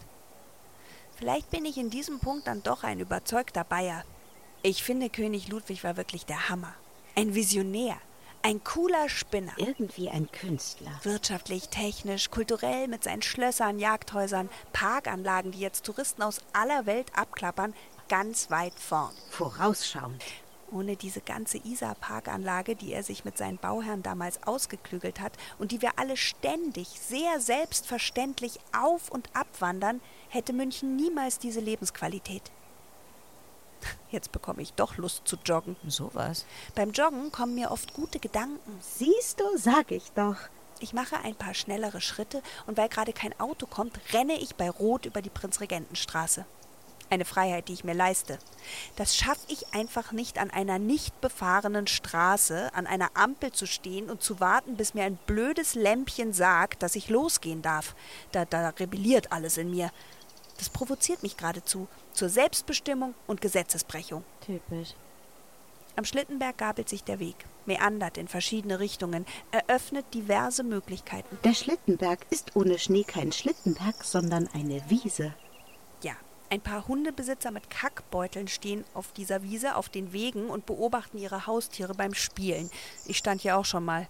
Vielleicht 1.15 1.49
bin 1.51 1.65
ich 1.65 1.77
in 1.77 1.89
diesem 1.89 2.19
Punkt 2.19 2.47
dann 2.47 2.63
doch 2.63 2.83
ein 2.83 2.99
überzeugter 2.99 3.63
Bayer. 3.63 4.03
Ich 4.61 4.83
finde, 4.83 5.09
König 5.09 5.49
Ludwig 5.49 5.83
war 5.83 5.97
wirklich 5.97 6.25
der 6.25 6.49
Hammer. 6.49 6.73
Ein 7.15 7.35
Visionär, 7.35 7.97
ein 8.41 8.63
cooler 8.63 9.07
Spinner. 9.07 9.53
Irgendwie 9.57 10.09
ein 10.09 10.31
Künstler. 10.31 10.91
Wirtschaftlich, 11.03 11.69
technisch, 11.69 12.29
kulturell 12.29 12.87
mit 12.87 13.03
seinen 13.03 13.21
Schlössern, 13.21 13.79
Jagdhäusern, 13.79 14.49
Parkanlagen, 14.73 15.51
die 15.51 15.59
jetzt 15.59 15.85
Touristen 15.85 16.21
aus 16.21 16.41
aller 16.51 16.85
Welt 16.85 17.07
abklappern, 17.15 17.73
ganz 18.09 18.49
weit 18.51 18.73
vorn. 18.75 19.13
Vorausschauend. 19.29 20.23
Ohne 20.73 20.95
diese 20.95 21.21
ganze 21.21 21.59
Isar-Parkanlage, 21.59 22.75
die 22.75 22.93
er 22.93 23.03
sich 23.03 23.25
mit 23.25 23.37
seinen 23.37 23.57
Bauherren 23.57 24.01
damals 24.01 24.41
ausgeklügelt 24.43 25.19
hat 25.19 25.33
und 25.59 25.71
die 25.71 25.81
wir 25.81 25.99
alle 25.99 26.17
ständig, 26.17 26.87
sehr 26.87 27.39
selbstverständlich 27.39 28.59
auf- 28.75 29.11
und 29.11 29.29
abwandern, 29.35 30.01
hätte 30.29 30.51
München 30.51 30.95
niemals 30.95 31.37
diese 31.37 31.59
Lebensqualität. 31.59 32.51
Jetzt 34.09 34.31
bekomme 34.31 34.61
ich 34.61 34.73
doch 34.73 34.97
Lust 34.97 35.27
zu 35.27 35.37
joggen. 35.45 35.75
Sowas. 35.87 36.45
Beim 36.73 36.91
Joggen 36.91 37.31
kommen 37.31 37.55
mir 37.55 37.69
oft 37.69 37.93
gute 37.93 38.19
Gedanken. 38.19 38.79
Siehst 38.81 39.39
du, 39.39 39.57
sag 39.57 39.91
ich 39.91 40.11
doch. 40.13 40.37
Ich 40.79 40.93
mache 40.93 41.17
ein 41.23 41.35
paar 41.35 41.53
schnellere 41.53 42.01
Schritte 42.01 42.41
und 42.65 42.77
weil 42.77 42.89
gerade 42.89 43.13
kein 43.13 43.39
Auto 43.39 43.67
kommt, 43.67 43.99
renne 44.13 44.39
ich 44.39 44.55
bei 44.55 44.69
Rot 44.69 45.05
über 45.05 45.21
die 45.21 45.29
Prinzregentenstraße. 45.29 46.45
Eine 47.13 47.25
Freiheit, 47.25 47.67
die 47.67 47.73
ich 47.73 47.83
mir 47.83 47.93
leiste. 47.93 48.39
Das 48.95 49.15
schaffe 49.15 49.45
ich 49.47 49.71
einfach 49.71 50.13
nicht, 50.13 50.39
an 50.39 50.49
einer 50.49 50.79
nicht 50.79 51.21
befahrenen 51.21 51.85
Straße, 51.85 52.73
an 52.73 52.87
einer 52.87 53.11
Ampel 53.13 53.51
zu 53.51 53.67
stehen 53.67 54.09
und 54.09 54.23
zu 54.23 54.39
warten, 54.39 54.77
bis 54.77 54.95
mir 54.95 55.03
ein 55.03 55.19
blödes 55.27 55.75
Lämpchen 55.75 56.33
sagt, 56.33 56.81
dass 56.81 56.95
ich 56.95 57.09
losgehen 57.09 57.61
darf. 57.61 57.93
Da, 58.31 58.45
da 58.45 58.69
rebelliert 58.69 59.31
alles 59.31 59.59
in 59.59 59.69
mir. 59.69 59.91
Das 60.57 60.71
provoziert 60.71 61.21
mich 61.21 61.37
geradezu 61.37 61.87
zur 62.13 62.29
Selbstbestimmung 62.29 63.13
und 63.27 63.41
Gesetzesbrechung. 63.41 64.23
Typisch. 64.43 64.95
Am 65.95 66.05
Schlittenberg 66.05 66.57
gabelt 66.57 66.89
sich 66.89 67.03
der 67.03 67.19
Weg, 67.19 67.35
meandert 67.67 68.17
in 68.17 68.27
verschiedene 68.27 68.79
Richtungen, 68.79 69.27
eröffnet 69.51 70.11
diverse 70.15 70.63
Möglichkeiten. 70.63 71.37
Der 71.43 71.53
Schlittenberg 71.53 72.25
ist 72.31 72.55
ohne 72.55 72.79
Schnee 72.79 73.03
kein 73.03 73.31
Schlittenberg, 73.31 74.03
sondern 74.03 74.49
eine 74.55 74.81
Wiese. 74.89 75.35
Ein 76.53 76.61
paar 76.61 76.87
Hundebesitzer 76.87 77.49
mit 77.49 77.71
Kackbeuteln 77.71 78.47
stehen 78.47 78.85
auf 78.93 79.11
dieser 79.11 79.41
Wiese 79.41 79.75
auf 79.75 79.89
den 79.89 80.13
Wegen 80.13 80.51
und 80.51 80.67
beobachten 80.67 81.17
ihre 81.17 81.47
Haustiere 81.47 81.95
beim 81.95 82.13
Spielen. 82.13 82.69
Ich 83.07 83.17
stand 83.17 83.41
hier 83.41 83.57
auch 83.57 83.65
schon 83.65 83.83
mal. 83.83 84.07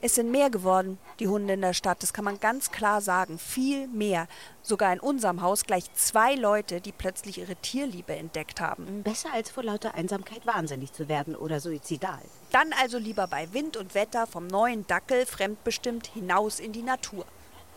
Es 0.00 0.16
sind 0.16 0.32
mehr 0.32 0.50
geworden, 0.50 0.98
die 1.20 1.28
Hunde 1.28 1.54
in 1.54 1.60
der 1.60 1.74
Stadt, 1.74 2.02
das 2.02 2.12
kann 2.12 2.24
man 2.24 2.40
ganz 2.40 2.72
klar 2.72 3.00
sagen. 3.00 3.38
Viel 3.38 3.86
mehr. 3.86 4.26
Sogar 4.62 4.92
in 4.92 4.98
unserem 4.98 5.42
Haus 5.42 5.62
gleich 5.62 5.84
zwei 5.94 6.34
Leute, 6.34 6.80
die 6.80 6.90
plötzlich 6.90 7.38
ihre 7.38 7.54
Tierliebe 7.54 8.16
entdeckt 8.16 8.60
haben. 8.60 9.04
Besser 9.04 9.32
als 9.32 9.50
vor 9.50 9.62
lauter 9.62 9.94
Einsamkeit 9.94 10.44
wahnsinnig 10.44 10.92
zu 10.92 11.08
werden 11.08 11.36
oder 11.36 11.60
suizidal. 11.60 12.22
Dann 12.50 12.72
also 12.82 12.98
lieber 12.98 13.28
bei 13.28 13.52
Wind 13.52 13.76
und 13.76 13.94
Wetter 13.94 14.26
vom 14.26 14.48
neuen 14.48 14.88
Dackel 14.88 15.24
fremdbestimmt 15.24 16.08
hinaus 16.08 16.58
in 16.58 16.72
die 16.72 16.82
Natur. 16.82 17.26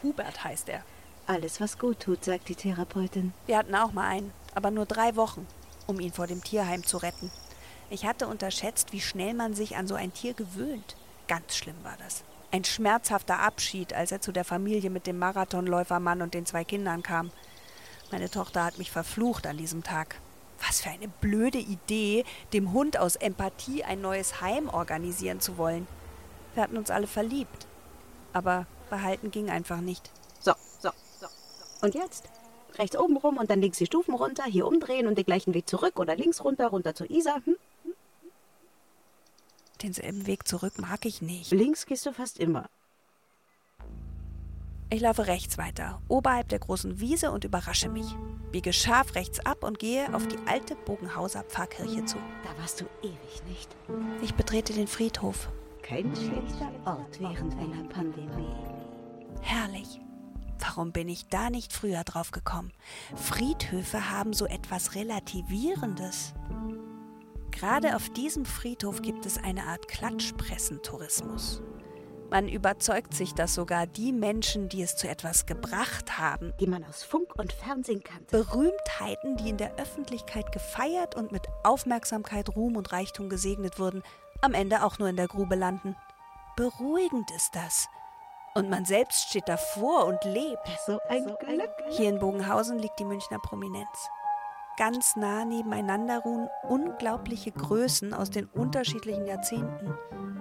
Hubert 0.01 0.43
heißt 0.43 0.69
er. 0.69 0.83
Alles, 1.29 1.61
was 1.61 1.77
gut 1.77 1.99
tut, 1.99 2.25
sagt 2.25 2.49
die 2.49 2.55
Therapeutin. 2.55 3.33
Wir 3.45 3.59
hatten 3.59 3.75
auch 3.75 3.91
mal 3.91 4.07
einen, 4.07 4.33
aber 4.55 4.71
nur 4.71 4.87
drei 4.87 5.15
Wochen, 5.15 5.45
um 5.85 5.99
ihn 5.99 6.11
vor 6.11 6.25
dem 6.25 6.43
Tierheim 6.43 6.83
zu 6.83 6.97
retten. 6.97 7.29
Ich 7.91 8.07
hatte 8.07 8.25
unterschätzt, 8.25 8.93
wie 8.93 8.99
schnell 8.99 9.35
man 9.35 9.53
sich 9.53 9.77
an 9.77 9.85
so 9.85 9.93
ein 9.93 10.11
Tier 10.11 10.33
gewöhnt. 10.33 10.95
Ganz 11.27 11.55
schlimm 11.55 11.75
war 11.83 11.95
das. 12.03 12.23
Ein 12.49 12.63
schmerzhafter 12.63 13.37
Abschied, 13.37 13.93
als 13.93 14.11
er 14.11 14.21
zu 14.21 14.31
der 14.31 14.43
Familie 14.43 14.89
mit 14.89 15.05
dem 15.05 15.19
Marathonläufermann 15.19 16.23
und 16.23 16.33
den 16.33 16.47
zwei 16.47 16.63
Kindern 16.63 17.03
kam. 17.03 17.29
Meine 18.09 18.31
Tochter 18.31 18.65
hat 18.65 18.79
mich 18.79 18.89
verflucht 18.89 19.45
an 19.45 19.57
diesem 19.57 19.83
Tag. 19.83 20.19
Was 20.67 20.81
für 20.81 20.89
eine 20.89 21.09
blöde 21.09 21.59
Idee, 21.59 22.25
dem 22.53 22.73
Hund 22.73 22.97
aus 22.97 23.15
Empathie 23.15 23.83
ein 23.83 24.01
neues 24.01 24.41
Heim 24.41 24.67
organisieren 24.67 25.41
zu 25.41 25.59
wollen. 25.59 25.87
Wir 26.55 26.63
hatten 26.63 26.77
uns 26.77 26.89
alle 26.89 27.05
verliebt. 27.05 27.67
Aber 28.33 28.65
behalten 28.89 29.29
ging 29.29 29.51
einfach 29.51 29.79
nicht. 29.79 30.09
Und 31.81 31.95
jetzt? 31.95 32.29
Rechts 32.77 32.97
oben 32.97 33.17
rum 33.17 33.37
und 33.37 33.49
dann 33.49 33.61
links 33.61 33.77
die 33.77 33.85
Stufen 33.85 34.13
runter, 34.13 34.43
hier 34.43 34.67
umdrehen 34.67 35.07
und 35.07 35.17
den 35.17 35.25
gleichen 35.25 35.53
Weg 35.53 35.67
zurück 35.67 35.99
oder 35.99 36.15
links 36.15 36.43
runter, 36.43 36.67
runter 36.67 36.93
zur 36.93 37.09
Isar. 37.09 37.41
Hm? 37.45 37.55
Denselben 39.81 40.27
Weg 40.27 40.47
zurück 40.47 40.73
mag 40.77 41.05
ich 41.05 41.21
nicht. 41.21 41.51
Links 41.51 41.85
gehst 41.85 42.05
du 42.05 42.13
fast 42.13 42.39
immer. 42.39 42.69
Ich 44.91 45.01
laufe 45.01 45.27
rechts 45.27 45.57
weiter, 45.59 46.01
oberhalb 46.07 46.49
der 46.49 46.59
großen 46.59 46.99
Wiese 46.99 47.31
und 47.31 47.43
überrasche 47.43 47.89
mich. 47.89 48.07
Biege 48.51 48.73
scharf 48.73 49.13
rechts 49.13 49.39
ab 49.45 49.63
und 49.63 49.77
gehe 49.77 50.13
auf 50.15 50.27
die 50.27 50.39
alte 50.47 50.75
Bogenhauser 50.75 51.43
Pfarrkirche 51.43 52.05
zu. 52.05 52.17
Da 52.43 52.59
warst 52.59 52.81
du 52.81 52.85
ewig 53.03 53.43
nicht. 53.47 53.69
Ich 54.23 54.33
betrete 54.33 54.73
den 54.73 54.87
Friedhof. 54.87 55.49
Kein 55.83 56.15
schlechter 56.15 56.71
Ort 56.85 57.19
während 57.19 57.53
einer 57.53 57.87
Pandemie. 57.89 58.55
Herrlich. 59.41 60.01
Warum 60.59 60.91
bin 60.91 61.07
ich 61.07 61.27
da 61.27 61.49
nicht 61.49 61.73
früher 61.73 62.03
drauf 62.03 62.31
gekommen? 62.31 62.71
Friedhöfe 63.15 64.11
haben 64.11 64.33
so 64.33 64.45
etwas 64.45 64.95
Relativierendes. 64.95 66.33
Gerade 67.51 67.95
auf 67.95 68.09
diesem 68.09 68.45
Friedhof 68.45 69.01
gibt 69.01 69.25
es 69.25 69.37
eine 69.37 69.63
Art 69.63 69.87
Klatschpressentourismus. 69.87 71.61
Man 72.29 72.47
überzeugt 72.47 73.15
sich, 73.15 73.33
dass 73.33 73.55
sogar 73.55 73.87
die 73.87 74.11
Menschen, 74.11 74.69
die 74.69 74.83
es 74.83 74.95
zu 74.95 75.09
etwas 75.09 75.47
gebracht 75.47 76.19
haben, 76.19 76.53
Die 76.59 76.67
man 76.67 76.83
aus 76.83 77.01
Funk 77.03 77.35
und 77.37 77.51
Fernsehen 77.51 78.03
kannte. 78.03 78.37
Berühmtheiten, 78.37 79.35
die 79.37 79.49
in 79.49 79.57
der 79.57 79.75
Öffentlichkeit 79.77 80.51
gefeiert 80.51 81.15
und 81.15 81.31
mit 81.31 81.47
Aufmerksamkeit, 81.63 82.55
Ruhm 82.55 82.75
und 82.75 82.91
Reichtum 82.91 83.29
gesegnet 83.29 83.79
wurden, 83.79 84.03
am 84.41 84.53
Ende 84.53 84.83
auch 84.83 84.99
nur 84.99 85.09
in 85.09 85.15
der 85.15 85.27
Grube 85.27 85.55
landen. 85.55 85.95
Beruhigend 86.55 87.31
ist 87.31 87.55
das. 87.55 87.87
Und 88.55 88.69
man 88.69 88.85
selbst 88.85 89.29
steht 89.29 89.47
davor 89.47 90.05
und 90.05 90.23
lebt. 90.23 90.67
So 90.85 90.99
ein 91.07 91.25
Glück. 91.25 91.71
Hier 91.89 92.09
in 92.09 92.19
Bogenhausen 92.19 92.79
liegt 92.79 92.99
die 92.99 93.05
Münchner 93.05 93.39
Prominenz. 93.39 94.09
Ganz 94.77 95.15
nah 95.15 95.43
nebeneinander 95.43 96.19
ruhen 96.19 96.49
unglaubliche 96.67 97.51
Größen 97.51 98.13
aus 98.13 98.29
den 98.29 98.45
unterschiedlichen 98.45 99.25
Jahrzehnten. 99.25 99.93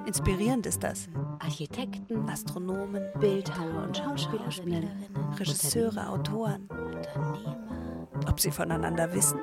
Inspirierend 0.07 0.65
ist 0.65 0.83
das. 0.83 1.09
Architekten, 1.41 2.29
Astronomen, 2.29 3.11
Bildhauer 3.21 3.83
und 3.83 3.97
Schauspielerinnen, 3.97 5.35
Regisseure, 5.39 6.09
Autoren. 6.09 6.69
Unternehmer. 6.69 8.09
Ob 8.29 8.41
sie 8.41 8.51
voneinander 8.51 9.13
wissen? 9.13 9.41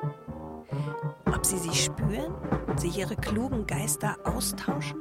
Ob 1.26 1.46
sie 1.46 1.58
sich 1.58 1.84
spüren? 1.84 2.34
Sich 2.78 2.98
ihre 2.98 3.16
klugen 3.16 3.68
Geister 3.68 4.18
austauschen? 4.24 5.00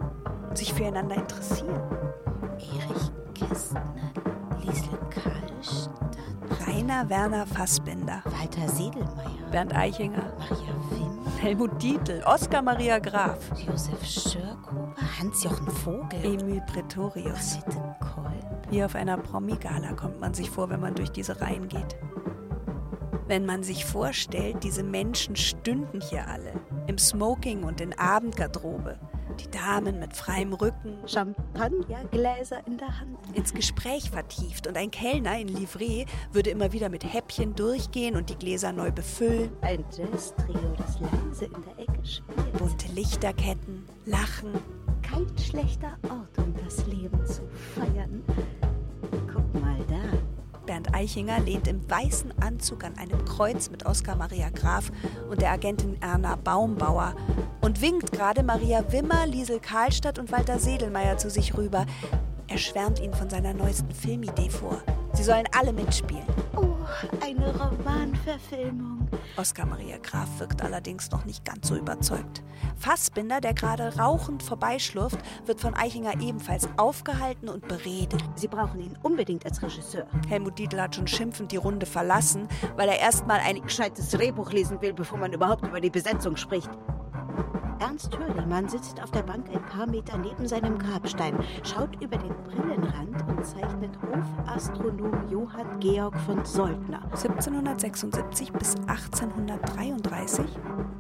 Sich 0.55 0.74
füreinander 0.74 1.16
interessieren? 1.16 1.81
Erich 2.59 3.12
Kästner, 3.35 3.94
Liesel 4.62 4.99
Karlstadt, 5.11 6.16
Rainer 6.66 7.09
Werner 7.09 7.47
Fassbinder, 7.47 8.23
Walter 8.25 8.68
Sedelmeier, 8.68 9.51
Bernd 9.51 9.75
Eichinger, 9.75 10.33
Maria 10.38 10.75
Wim, 10.90 11.27
Helmut 11.40 11.83
Dietl, 11.83 12.23
Oskar 12.25 12.62
Maria 12.62 12.99
Graf, 12.99 13.38
Josef 13.66 14.05
Schörkober, 14.05 14.94
Hans-Jochen 15.18 15.68
Vogel, 15.68 16.25
Emil 16.25 16.62
Pretorius. 16.73 17.59
Annette 17.66 17.97
Kolb. 18.01 18.70
Wie 18.70 18.85
auf 18.85 18.94
einer 18.94 19.18
Promi-Gala 19.18 19.92
kommt 19.92 20.20
man 20.20 20.35
sich 20.35 20.51
vor, 20.51 20.70
wenn 20.70 20.81
man 20.81 20.94
durch 20.94 21.11
diese 21.11 21.40
Reihen 21.40 21.68
geht. 21.68 21.97
Wenn 23.27 23.47
man 23.47 23.62
sich 23.62 23.85
vorstellt, 23.85 24.62
diese 24.62 24.83
Menschen 24.83 25.37
stünden 25.37 26.01
hier 26.01 26.27
alle, 26.29 26.53
im 26.87 26.99
Smoking 26.99 27.64
und 27.64 27.81
in 27.81 27.99
Abendgarderobe, 27.99 28.99
die 29.35 29.51
Damen 29.51 29.99
mit 30.01 30.14
freiem 30.16 30.53
Rücken, 30.53 30.97
Champagnergläser 31.07 32.66
in 32.66 32.79
der 32.79 33.01
Hand. 33.01 33.18
ins 33.35 33.53
Gespräch 33.53 34.11
vertieft 34.11 34.66
und 34.66 34.77
ein 34.77 34.90
Kellner 34.90 35.38
in 35.38 35.49
Livree 35.49 36.05
würde 36.33 36.51
immer 36.51 36.73
wieder 36.73 36.88
mit 36.88 37.05
Häppchen 37.12 37.55
durchgehen 37.55 38.16
und 38.16 38.31
die 38.31 38.37
Gläser 38.37 38.73
neu 38.73 38.90
befüllen, 38.92 39.51
Ein 39.61 39.85
Jazz-Trio, 39.97 40.75
das 40.77 40.99
leise 41.01 41.47
in 41.47 41.62
der 41.64 41.79
Ecke 41.79 42.07
spielt. 42.07 42.53
bunte 42.59 42.88
Lichterketten, 42.92 43.85
Lachen. 44.07 44.53
Kein 45.03 45.27
schlechter 45.38 45.97
Ort, 46.09 46.38
um 46.38 46.55
das 46.64 46.87
Leben 46.87 47.25
zu 47.27 47.42
feiern. 47.75 48.23
Guck 49.33 49.55
mal 49.62 49.79
da. 49.88 50.13
Bernd 50.66 50.94
Eichinger 50.94 51.40
lehnt 51.40 51.68
im 51.68 51.88
weißen 51.90 52.33
Anzug 52.40 52.85
an 52.85 52.96
einem 52.98 53.24
Kreuz 53.24 53.70
mit 53.70 53.87
Oskar 53.87 54.16
Maria 54.16 54.48
Graf 54.50 54.90
und 55.31 55.40
der 55.40 55.50
Agentin 55.50 55.96
Erna 56.00 56.37
Baumbauer 56.37 57.14
und 57.61 57.81
winkt 57.81 58.12
gerade 58.12 58.42
Maria 58.42 58.85
Wimmer, 58.90 59.27
Liesel 59.27 59.61
Karlstadt 59.61 60.18
und 60.18 60.33
Walter 60.33 60.59
Sedelmeier 60.59 61.16
zu 61.18 61.31
sich 61.31 61.57
rüber. 61.57 61.87
Er 62.48 62.59
schwärmt 62.59 63.00
ihnen 63.00 63.14
von 63.14 63.31
seiner 63.31 63.55
neuesten 63.55 63.92
Filmidee 63.92 64.50
vor. 64.50 64.83
Sie 65.12 65.22
sollen 65.22 65.46
alle 65.57 65.72
mitspielen. 65.72 66.27
Oh, 66.57 66.74
eine 67.20 67.46
Romanverfilmung. 68.24 69.08
Oskar 69.37 69.66
Maria 69.66 69.98
Graf 69.98 70.28
wirkt 70.38 70.62
allerdings 70.62 71.10
noch 71.10 71.24
nicht 71.24 71.44
ganz 71.44 71.68
so 71.68 71.76
überzeugt. 71.76 72.42
Fassbinder, 72.76 73.40
der 73.40 73.54
gerade 73.54 73.96
rauchend 73.96 74.42
vorbeischlurft, 74.42 75.18
wird 75.46 75.60
von 75.60 75.74
Eichinger 75.74 76.20
ebenfalls 76.20 76.68
aufgehalten 76.76 77.48
und 77.48 77.68
beredet. 77.68 78.22
Sie 78.37 78.48
brauchen 78.48 78.80
ihn 78.80 78.98
unbedingt 79.02 79.44
als 79.44 79.62
Regisseur. 79.62 80.06
Helmut 80.28 80.58
Dietl 80.58 80.80
hat 80.80 80.94
schon 80.94 81.06
schimpfend 81.06 81.52
die 81.52 81.56
Runde 81.56 81.87
verlassen, 81.87 82.48
weil 82.76 82.88
er 82.88 82.98
erstmal 82.98 83.40
ein 83.40 83.62
Gescheites 83.62 84.10
Drehbuch 84.10 84.52
lesen 84.52 84.80
will, 84.80 84.94
bevor 84.94 85.18
man 85.18 85.32
überhaupt 85.32 85.66
über 85.66 85.80
die 85.80 85.90
Besetzung 85.90 86.37
spricht. 86.37 86.70
Ernst 87.80 88.16
Hörlimann 88.18 88.68
sitzt 88.68 89.02
auf 89.02 89.10
der 89.10 89.22
Bank 89.22 89.46
ein 89.52 89.62
paar 89.66 89.87
Meter 89.87 90.16
neben 90.18 90.46
seinem 90.46 90.78
Grabstein, 90.78 91.38
schaut 91.62 92.00
über 92.02 92.16
den 92.16 92.34
Brillenrand 92.44 93.28
und 93.28 93.44
zeichnet 93.44 93.98
Hofastronom 94.02 95.28
Johann 95.30 95.80
Georg 95.80 96.18
von 96.20 96.44
Soldner 96.44 97.02
1776 97.12 98.52
bis 98.52 98.76
1833. 98.87 100.46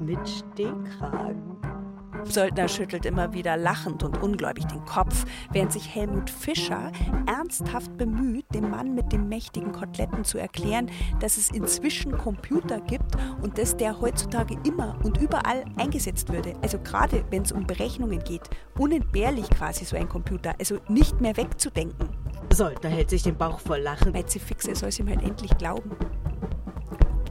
mit 0.00 0.28
Stehkragen. 0.28 1.83
Söldner 2.30 2.68
schüttelt 2.68 3.06
immer 3.06 3.32
wieder 3.32 3.56
lachend 3.56 4.02
und 4.02 4.22
ungläubig 4.22 4.64
den 4.66 4.84
Kopf, 4.84 5.24
während 5.52 5.72
sich 5.72 5.94
Helmut 5.94 6.30
Fischer 6.30 6.90
ernsthaft 7.26 7.96
bemüht, 7.96 8.46
dem 8.54 8.70
Mann 8.70 8.94
mit 8.94 9.12
dem 9.12 9.28
mächtigen 9.28 9.72
Koteletten 9.72 10.24
zu 10.24 10.38
erklären, 10.38 10.90
dass 11.20 11.36
es 11.36 11.50
inzwischen 11.50 12.16
Computer 12.16 12.80
gibt 12.80 13.16
und 13.42 13.58
dass 13.58 13.76
der 13.76 14.00
heutzutage 14.00 14.56
immer 14.64 14.98
und 15.02 15.18
überall 15.18 15.64
eingesetzt 15.76 16.32
würde. 16.32 16.54
Also 16.62 16.78
gerade 16.78 17.24
wenn 17.30 17.42
es 17.42 17.52
um 17.52 17.66
Berechnungen 17.66 18.22
geht. 18.24 18.42
Unentbehrlich 18.78 19.48
quasi 19.50 19.84
so 19.84 19.96
ein 19.96 20.08
Computer, 20.08 20.54
also 20.58 20.78
nicht 20.88 21.20
mehr 21.20 21.36
wegzudenken. 21.36 22.08
Soldner 22.52 22.90
hält 22.90 23.10
sich 23.10 23.22
den 23.22 23.36
Bauch 23.36 23.58
voll 23.58 23.80
Lachen. 23.80 24.12
Metzifixe 24.12 24.74
soll 24.74 24.90
es 24.90 24.98
ihm 24.98 25.08
halt 25.08 25.22
endlich 25.22 25.56
glauben. 25.58 25.90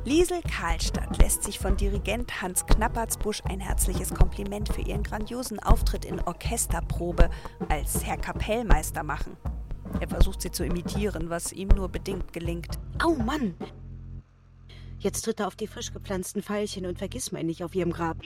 Liesel 0.05 0.41
Karlstadt 0.41 1.17
lässt 1.17 1.43
sich 1.43 1.59
von 1.59 1.77
Dirigent 1.77 2.41
Hans 2.41 2.65
Knappertsbusch 2.65 3.41
ein 3.45 3.61
herzliches 3.61 4.13
Kompliment 4.13 4.67
für 4.67 4.81
ihren 4.81 5.01
grandiosen 5.01 5.59
Auftritt 5.59 6.03
in 6.03 6.19
Orchesterprobe 6.19 7.29
als 7.69 8.03
Herr 8.05 8.17
Kapellmeister 8.17 9.03
machen. 9.03 9.37
Er 10.01 10.09
versucht 10.09 10.41
sie 10.41 10.51
zu 10.51 10.65
imitieren, 10.65 11.29
was 11.29 11.53
ihm 11.53 11.69
nur 11.69 11.87
bedingt 11.87 12.33
gelingt. 12.33 12.77
Au 13.01 13.15
Mann! 13.15 13.55
Jetzt 14.99 15.21
tritt 15.21 15.39
er 15.39 15.47
auf 15.47 15.55
die 15.55 15.67
frisch 15.67 15.93
gepflanzten 15.93 16.43
Veilchen 16.43 16.85
und 16.85 16.97
vergiss 16.97 17.31
mal 17.31 17.43
nicht 17.45 17.63
auf 17.63 17.73
ihrem 17.73 17.93
Grab. 17.93 18.17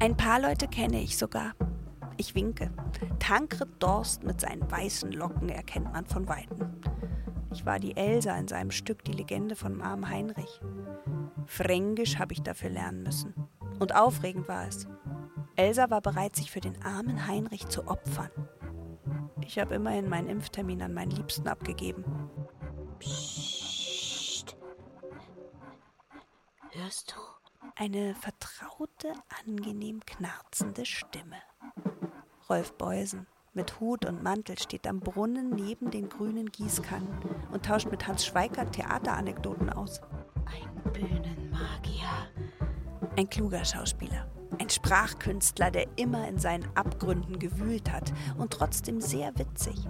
Ein 0.00 0.16
paar 0.16 0.40
Leute 0.40 0.66
kenne 0.66 1.00
ich 1.02 1.16
sogar. 1.16 1.52
Ich 2.16 2.34
winke. 2.34 2.70
Tankred 3.18 3.82
Dorst 3.82 4.22
mit 4.22 4.40
seinen 4.40 4.70
weißen 4.70 5.12
Locken 5.12 5.48
erkennt 5.48 5.92
man 5.92 6.06
von 6.06 6.28
Weitem. 6.28 6.80
Ich 7.52 7.66
war 7.66 7.78
die 7.78 7.96
Elsa 7.96 8.36
in 8.36 8.48
seinem 8.48 8.70
Stück 8.70 9.04
Die 9.04 9.12
Legende 9.12 9.56
von 9.56 9.80
armen 9.80 10.08
Heinrich. 10.08 10.60
Fränkisch 11.46 12.18
habe 12.18 12.32
ich 12.32 12.42
dafür 12.42 12.70
lernen 12.70 13.02
müssen. 13.02 13.34
Und 13.78 13.94
aufregend 13.94 14.48
war 14.48 14.66
es. 14.66 14.86
Elsa 15.56 15.90
war 15.90 16.00
bereit, 16.00 16.34
sich 16.36 16.50
für 16.50 16.60
den 16.60 16.82
armen 16.82 17.26
Heinrich 17.26 17.68
zu 17.68 17.86
opfern. 17.86 18.30
Ich 19.40 19.58
habe 19.58 19.74
immerhin 19.74 20.08
meinen 20.08 20.28
Impftermin 20.28 20.82
an 20.82 20.94
meinen 20.94 21.10
Liebsten 21.10 21.46
abgegeben. 21.48 22.04
Psst. 22.98 24.56
Hörst 26.70 27.12
du? 27.12 27.20
Eine 27.76 28.14
vertraute, 28.14 29.12
angenehm 29.44 30.00
knarzende 30.04 30.86
Stimme. 30.86 31.36
Rolf 32.50 32.74
Beusen 32.74 33.26
mit 33.54 33.80
Hut 33.80 34.04
und 34.04 34.22
Mantel 34.22 34.58
steht 34.58 34.86
am 34.86 35.00
Brunnen 35.00 35.50
neben 35.50 35.90
den 35.90 36.10
grünen 36.10 36.52
Gießkannen 36.52 37.08
und 37.52 37.64
tauscht 37.64 37.90
mit 37.90 38.06
Hans 38.06 38.26
Schweikert 38.26 38.72
Theateranekdoten 38.72 39.70
aus. 39.70 40.02
Ein 40.44 40.92
Bühnenmagier. 40.92 42.10
Ein 43.16 43.30
kluger 43.30 43.64
Schauspieler. 43.64 44.28
Ein 44.58 44.68
Sprachkünstler, 44.68 45.70
der 45.70 45.86
immer 45.96 46.28
in 46.28 46.38
seinen 46.38 46.66
Abgründen 46.76 47.38
gewühlt 47.38 47.90
hat 47.90 48.12
und 48.36 48.52
trotzdem 48.52 49.00
sehr 49.00 49.32
witzig. 49.38 49.88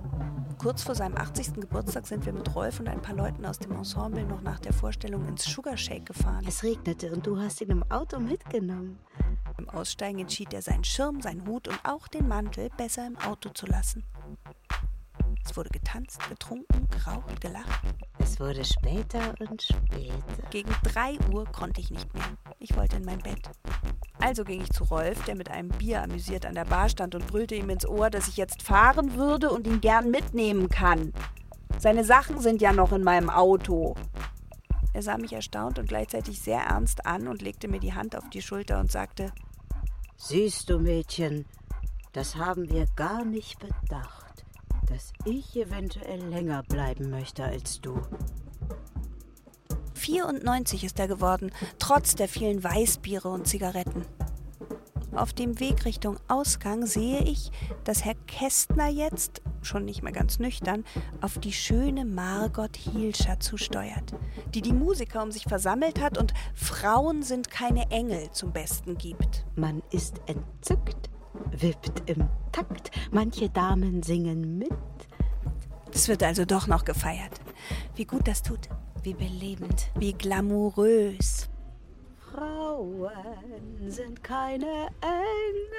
Kurz 0.59 0.83
vor 0.83 0.95
seinem 0.95 1.17
80. 1.17 1.55
Geburtstag 1.55 2.07
sind 2.07 2.25
wir 2.25 2.33
mit 2.33 2.55
Rolf 2.55 2.79
und 2.79 2.89
ein 2.89 3.03
paar 3.03 3.17
Leuten 3.17 3.45
aus 3.45 3.59
dem 3.59 3.73
Ensemble 3.73 4.25
noch 4.25 4.43
nach 4.43 4.61
der 4.61 4.73
Vorstellung 4.73 5.27
ins 5.27 5.45
Sugar 5.45 5.77
Shake 5.77 6.07
gefahren. 6.07 6.45
Es 6.47 6.63
regnete 6.63 7.13
und 7.13 7.27
du 7.27 7.39
hast 7.39 7.61
ihn 7.61 7.71
im 7.71 7.83
Auto 7.91 8.21
mitgenommen. 8.21 9.01
Beim 9.57 9.69
Aussteigen 9.69 10.21
entschied 10.21 10.53
er, 10.53 10.63
seinen 10.63 10.85
Schirm, 10.85 11.21
seinen 11.21 11.47
Hut 11.47 11.69
und 11.69 11.79
auch 11.85 12.09
den 12.09 12.29
Mantel 12.29 12.71
besser 12.77 13.07
im 13.07 13.17
Auto 13.19 13.51
zu 13.51 13.67
lassen. 13.67 14.05
Es 15.45 15.57
wurde 15.57 15.71
getanzt, 15.71 16.19
getrunken, 16.29 16.89
geraucht, 16.91 17.41
gelacht. 17.41 17.83
Es 18.19 18.41
wurde 18.41 18.65
später 18.65 19.35
und 19.41 19.63
später. 19.63 20.49
Gegen 20.51 20.75
drei 20.83 21.19
Uhr 21.33 21.45
konnte 21.45 21.81
ich 21.81 21.91
nicht 21.91 22.13
mehr. 22.15 22.37
Ich 22.59 22.75
wollte 22.77 22.97
in 22.97 23.05
mein 23.05 23.19
Bett. 23.19 23.51
Also 24.21 24.45
ging 24.45 24.63
ich 24.63 24.71
zu 24.71 24.85
Rolf, 24.85 25.23
der 25.25 25.37
mit 25.37 25.51
einem 25.51 25.69
Bier 25.69 26.03
amüsiert 26.03 26.47
an 26.47 26.55
der 26.55 26.65
Bar 26.65 26.89
stand 26.89 27.15
und 27.15 27.27
brüllte 27.27 27.55
ihm 27.55 27.69
ins 27.69 27.87
Ohr, 27.87 28.09
dass 28.11 28.29
ich 28.29 28.37
jetzt 28.37 28.63
fahren 28.63 29.15
würde 29.15 29.51
und 29.51 29.67
ihn 29.67 29.81
gern 29.81 30.11
mitnehmen 30.11 30.69
kann. 30.69 31.13
Seine 31.79 32.05
Sachen 32.05 32.41
sind 32.41 32.63
ja 32.63 32.73
noch 32.73 32.93
in 32.93 33.05
meinem 33.05 33.29
Auto. 33.29 33.95
Er 34.95 35.03
sah 35.03 35.19
mich 35.19 35.33
erstaunt 35.33 35.81
und 35.81 35.89
gleichzeitig 35.89 36.41
sehr 36.41 36.61
ernst 36.61 37.05
an 37.05 37.27
und 37.27 37.43
legte 37.43 37.67
mir 37.67 37.81
die 37.81 37.95
Hand 37.95 38.17
auf 38.17 38.31
die 38.31 38.41
Schulter 38.41 38.79
und 38.79 38.91
sagte, 38.91 39.33
Siehst 40.17 40.71
du, 40.71 40.79
Mädchen, 40.79 41.45
das 42.13 42.37
haben 42.37 42.71
wir 42.71 42.87
gar 42.95 43.25
nicht 43.25 43.59
bedacht, 43.59 44.47
dass 44.87 45.13
ich 45.25 45.57
eventuell 45.57 46.21
länger 46.21 46.63
bleiben 46.63 47.11
möchte 47.11 47.43
als 47.43 47.81
du. 47.81 48.01
94 49.95 50.85
ist 50.85 51.01
er 51.01 51.09
geworden, 51.09 51.51
trotz 51.81 52.15
der 52.15 52.29
vielen 52.29 52.63
Weißbiere 52.63 53.29
und 53.29 53.49
Zigaretten. 53.49 54.07
Auf 55.17 55.33
dem 55.33 55.61
Weg 55.61 55.85
Richtung 55.85 56.17
Ausgang 56.27 56.87
sehe 56.87 57.21
ich, 57.21 57.53
dass 57.85 58.05
Herr 58.05 58.17
Kästner 58.27 58.89
jetzt, 58.89 59.43
schon 59.63 59.85
nicht 59.85 60.03
mehr 60.03 60.13
ganz 60.13 60.41
nüchtern, 60.41 60.85
auf 61.21 61.39
die 61.39 61.53
schöne 61.53 62.05
Margot 62.05 62.77
Hielscher 62.77 63.39
zusteuert, 63.39 64.15
die 64.55 64.61
die 64.61 64.73
Musiker 64.73 65.23
um 65.23 65.31
sich 65.31 65.45
versammelt 65.45 66.01
hat 66.01 66.19
und 66.19 66.35
Frauen 66.55 67.23
sind 67.23 67.51
keine 67.51 67.91
Engel 67.91 68.31
zum 68.33 68.53
Besten 68.53 68.99
gibt. 68.99 69.47
Man 69.55 69.83
ist 69.91 70.21
entzückt, 70.27 71.11
wippt 71.53 72.11
im 72.11 72.29
Takt, 72.51 72.91
manche 73.13 73.49
Damen 73.49 74.03
singen 74.03 74.59
mit. 74.59 74.73
Es 75.93 76.09
wird 76.09 76.25
also 76.25 76.45
doch 76.45 76.67
noch 76.67 76.85
gefeiert. 76.85 77.41
Wie 77.95 78.05
gut 78.05 78.27
das 78.27 78.43
tut. 78.43 78.69
Wie 79.05 79.15
belebend. 79.15 79.91
Wie 79.97 80.13
glamourös. 80.13 81.49
Frauen 82.35 83.91
sind 83.91 84.25
keine 84.25 84.89
Engel 85.01 85.71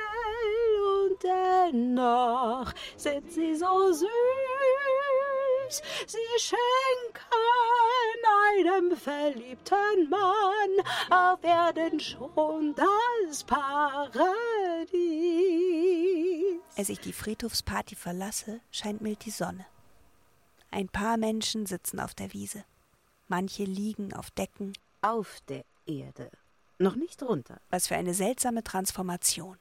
und 1.09 1.21
dennoch 1.21 2.73
sind 2.95 3.29
sie 3.29 3.55
so 3.55 3.91
süß. 3.91 4.07
Sie 6.07 6.17
schenken 6.39 7.19
einem 8.57 8.95
verliebten 8.95 10.09
Mann 10.09 10.79
auf 11.09 11.43
Erden 11.43 11.99
schon 11.99 12.73
das 12.75 13.43
Paradies. 13.43 14.21
Als 16.77 16.87
ich 16.89 16.99
die 17.01 17.11
Friedhofsparty 17.11 17.95
verlasse, 17.95 18.61
scheint 18.71 19.01
mild 19.01 19.25
die 19.25 19.31
Sonne. 19.31 19.65
Ein 20.71 20.87
paar 20.87 21.17
Menschen 21.17 21.65
sitzen 21.65 21.99
auf 21.99 22.13
der 22.13 22.31
Wiese. 22.33 22.63
Manche 23.27 23.63
liegen 23.63 24.13
auf 24.13 24.31
Decken. 24.31 24.71
Auf 25.01 25.41
der 25.47 25.65
Erde 25.85 26.31
noch 26.77 26.95
nicht 26.95 27.21
runter. 27.23 27.59
Was 27.69 27.87
für 27.87 27.95
eine 27.95 28.13
seltsame 28.13 28.63
Transformation. 28.63 29.57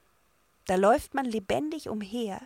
Da 0.65 0.75
läuft 0.75 1.13
man 1.13 1.25
lebendig 1.25 1.89
umher, 1.89 2.41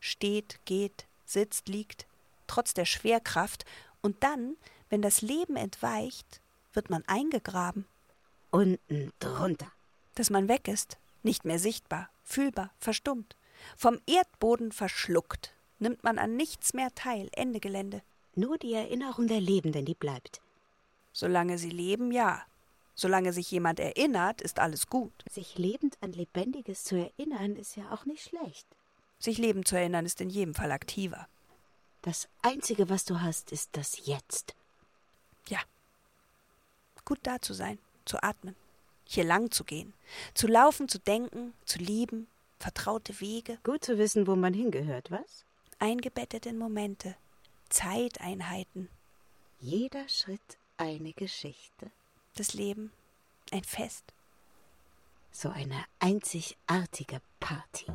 steht, 0.00 0.60
geht, 0.64 1.06
sitzt, 1.24 1.68
liegt, 1.68 2.06
trotz 2.46 2.74
der 2.74 2.84
Schwerkraft, 2.84 3.64
und 4.02 4.22
dann, 4.24 4.56
wenn 4.90 5.00
das 5.00 5.22
Leben 5.22 5.56
entweicht, 5.56 6.40
wird 6.72 6.90
man 6.90 7.04
eingegraben. 7.06 7.86
Unten 8.50 9.12
drunter. 9.20 9.70
Dass 10.14 10.28
man 10.28 10.48
weg 10.48 10.68
ist, 10.68 10.98
nicht 11.22 11.44
mehr 11.44 11.58
sichtbar, 11.58 12.10
fühlbar, 12.24 12.70
verstummt, 12.78 13.36
vom 13.76 14.00
Erdboden 14.06 14.72
verschluckt, 14.72 15.54
nimmt 15.78 16.02
man 16.04 16.18
an 16.18 16.36
nichts 16.36 16.74
mehr 16.74 16.94
teil, 16.94 17.28
Ende 17.32 17.60
Gelände. 17.60 18.02
Nur 18.34 18.58
die 18.58 18.72
Erinnerung 18.72 19.28
der 19.28 19.40
Lebenden, 19.40 19.84
die 19.84 19.94
bleibt. 19.94 20.40
Solange 21.12 21.58
sie 21.58 21.70
leben, 21.70 22.12
ja. 22.12 22.42
Solange 22.94 23.32
sich 23.32 23.50
jemand 23.50 23.80
erinnert, 23.80 24.42
ist 24.42 24.58
alles 24.58 24.86
gut. 24.86 25.12
Sich 25.30 25.56
lebend 25.56 25.96
an 26.00 26.12
Lebendiges 26.12 26.84
zu 26.84 26.96
erinnern, 26.96 27.56
ist 27.56 27.76
ja 27.76 27.90
auch 27.92 28.04
nicht 28.04 28.22
schlecht. 28.22 28.66
Sich 29.18 29.38
lebend 29.38 29.66
zu 29.66 29.76
erinnern, 29.76 30.04
ist 30.04 30.20
in 30.20 30.30
jedem 30.30 30.54
Fall 30.54 30.72
aktiver. 30.72 31.26
Das 32.02 32.28
Einzige, 32.42 32.88
was 32.88 33.04
du 33.04 33.20
hast, 33.20 33.52
ist 33.52 33.70
das 33.72 34.06
Jetzt. 34.06 34.54
Ja. 35.48 35.60
Gut 37.04 37.20
da 37.22 37.40
zu 37.40 37.54
sein, 37.54 37.78
zu 38.04 38.22
atmen, 38.22 38.56
hier 39.04 39.24
lang 39.24 39.50
zu 39.50 39.64
gehen, 39.64 39.92
zu 40.34 40.46
laufen, 40.46 40.88
zu 40.88 40.98
denken, 40.98 41.52
zu 41.64 41.78
lieben, 41.78 42.28
vertraute 42.58 43.20
Wege. 43.20 43.58
Gut 43.64 43.84
zu 43.84 43.98
wissen, 43.98 44.26
wo 44.26 44.36
man 44.36 44.54
hingehört, 44.54 45.10
was? 45.10 45.44
Eingebettet 45.78 46.46
in 46.46 46.58
Momente, 46.58 47.16
Zeiteinheiten. 47.70 48.88
Jeder 49.58 50.08
Schritt 50.08 50.58
eine 50.76 51.12
Geschichte 51.12 51.90
das 52.34 52.54
Leben 52.54 52.92
ein 53.50 53.64
Fest. 53.64 54.04
So 55.30 55.48
eine 55.48 55.84
einzigartige 55.98 57.20
Party. 57.40 57.86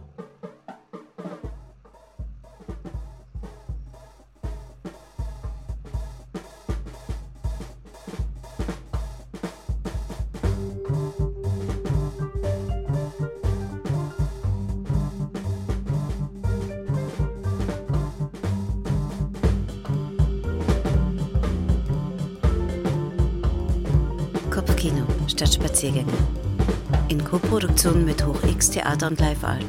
Spaziergänge. 25.78 26.14
In 27.08 27.24
Koproduktion 27.24 28.04
mit 28.04 28.26
Hoch 28.26 28.42
X 28.42 28.72
Theater 28.72 29.06
und 29.06 29.20
Live 29.20 29.44
Art. 29.44 29.64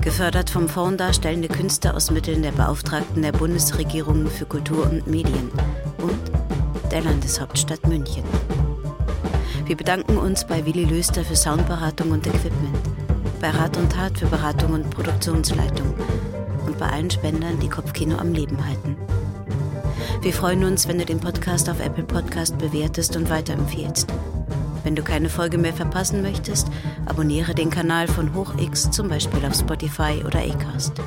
Gefördert 0.00 0.48
vom 0.48 0.68
Fonds 0.68 0.98
Darstellende 0.98 1.48
Künste 1.48 1.94
aus 1.94 2.12
Mitteln 2.12 2.42
der 2.42 2.52
Beauftragten 2.52 3.22
der 3.22 3.32
Bundesregierung 3.32 4.28
für 4.28 4.44
Kultur 4.46 4.88
und 4.88 5.08
Medien 5.08 5.50
und 5.98 6.92
der 6.92 7.02
Landeshauptstadt 7.02 7.88
München. 7.88 8.22
Wir 9.66 9.76
bedanken 9.76 10.16
uns 10.16 10.46
bei 10.46 10.64
Willi 10.64 10.84
Löster 10.84 11.24
für 11.24 11.34
Soundberatung 11.34 12.12
und 12.12 12.24
Equipment, 12.24 12.78
bei 13.40 13.50
Rat 13.50 13.76
und 13.78 13.90
Tat 13.90 14.16
für 14.16 14.26
Beratung 14.26 14.74
und 14.74 14.90
Produktionsleitung 14.90 15.92
und 16.66 16.78
bei 16.78 16.86
allen 16.86 17.10
Spendern, 17.10 17.58
die 17.58 17.68
Kopfkino 17.68 18.16
am 18.16 18.32
Leben 18.32 18.64
halten. 18.64 18.96
Wir 20.20 20.32
freuen 20.32 20.62
uns, 20.62 20.86
wenn 20.86 21.00
du 21.00 21.04
den 21.04 21.18
Podcast 21.18 21.68
auf 21.68 21.80
Apple 21.80 22.04
Podcast 22.04 22.58
bewertest 22.58 23.16
und 23.16 23.28
weiterempfehlst. 23.28 24.06
Wenn 24.84 24.96
du 24.96 25.02
keine 25.02 25.28
Folge 25.28 25.58
mehr 25.58 25.72
verpassen 25.72 26.22
möchtest, 26.22 26.68
abonniere 27.06 27.54
den 27.54 27.70
Kanal 27.70 28.08
von 28.08 28.34
HochX 28.34 28.90
zum 28.90 29.08
Beispiel 29.08 29.44
auf 29.44 29.54
Spotify 29.54 30.22
oder 30.26 30.40
Acast. 30.40 31.00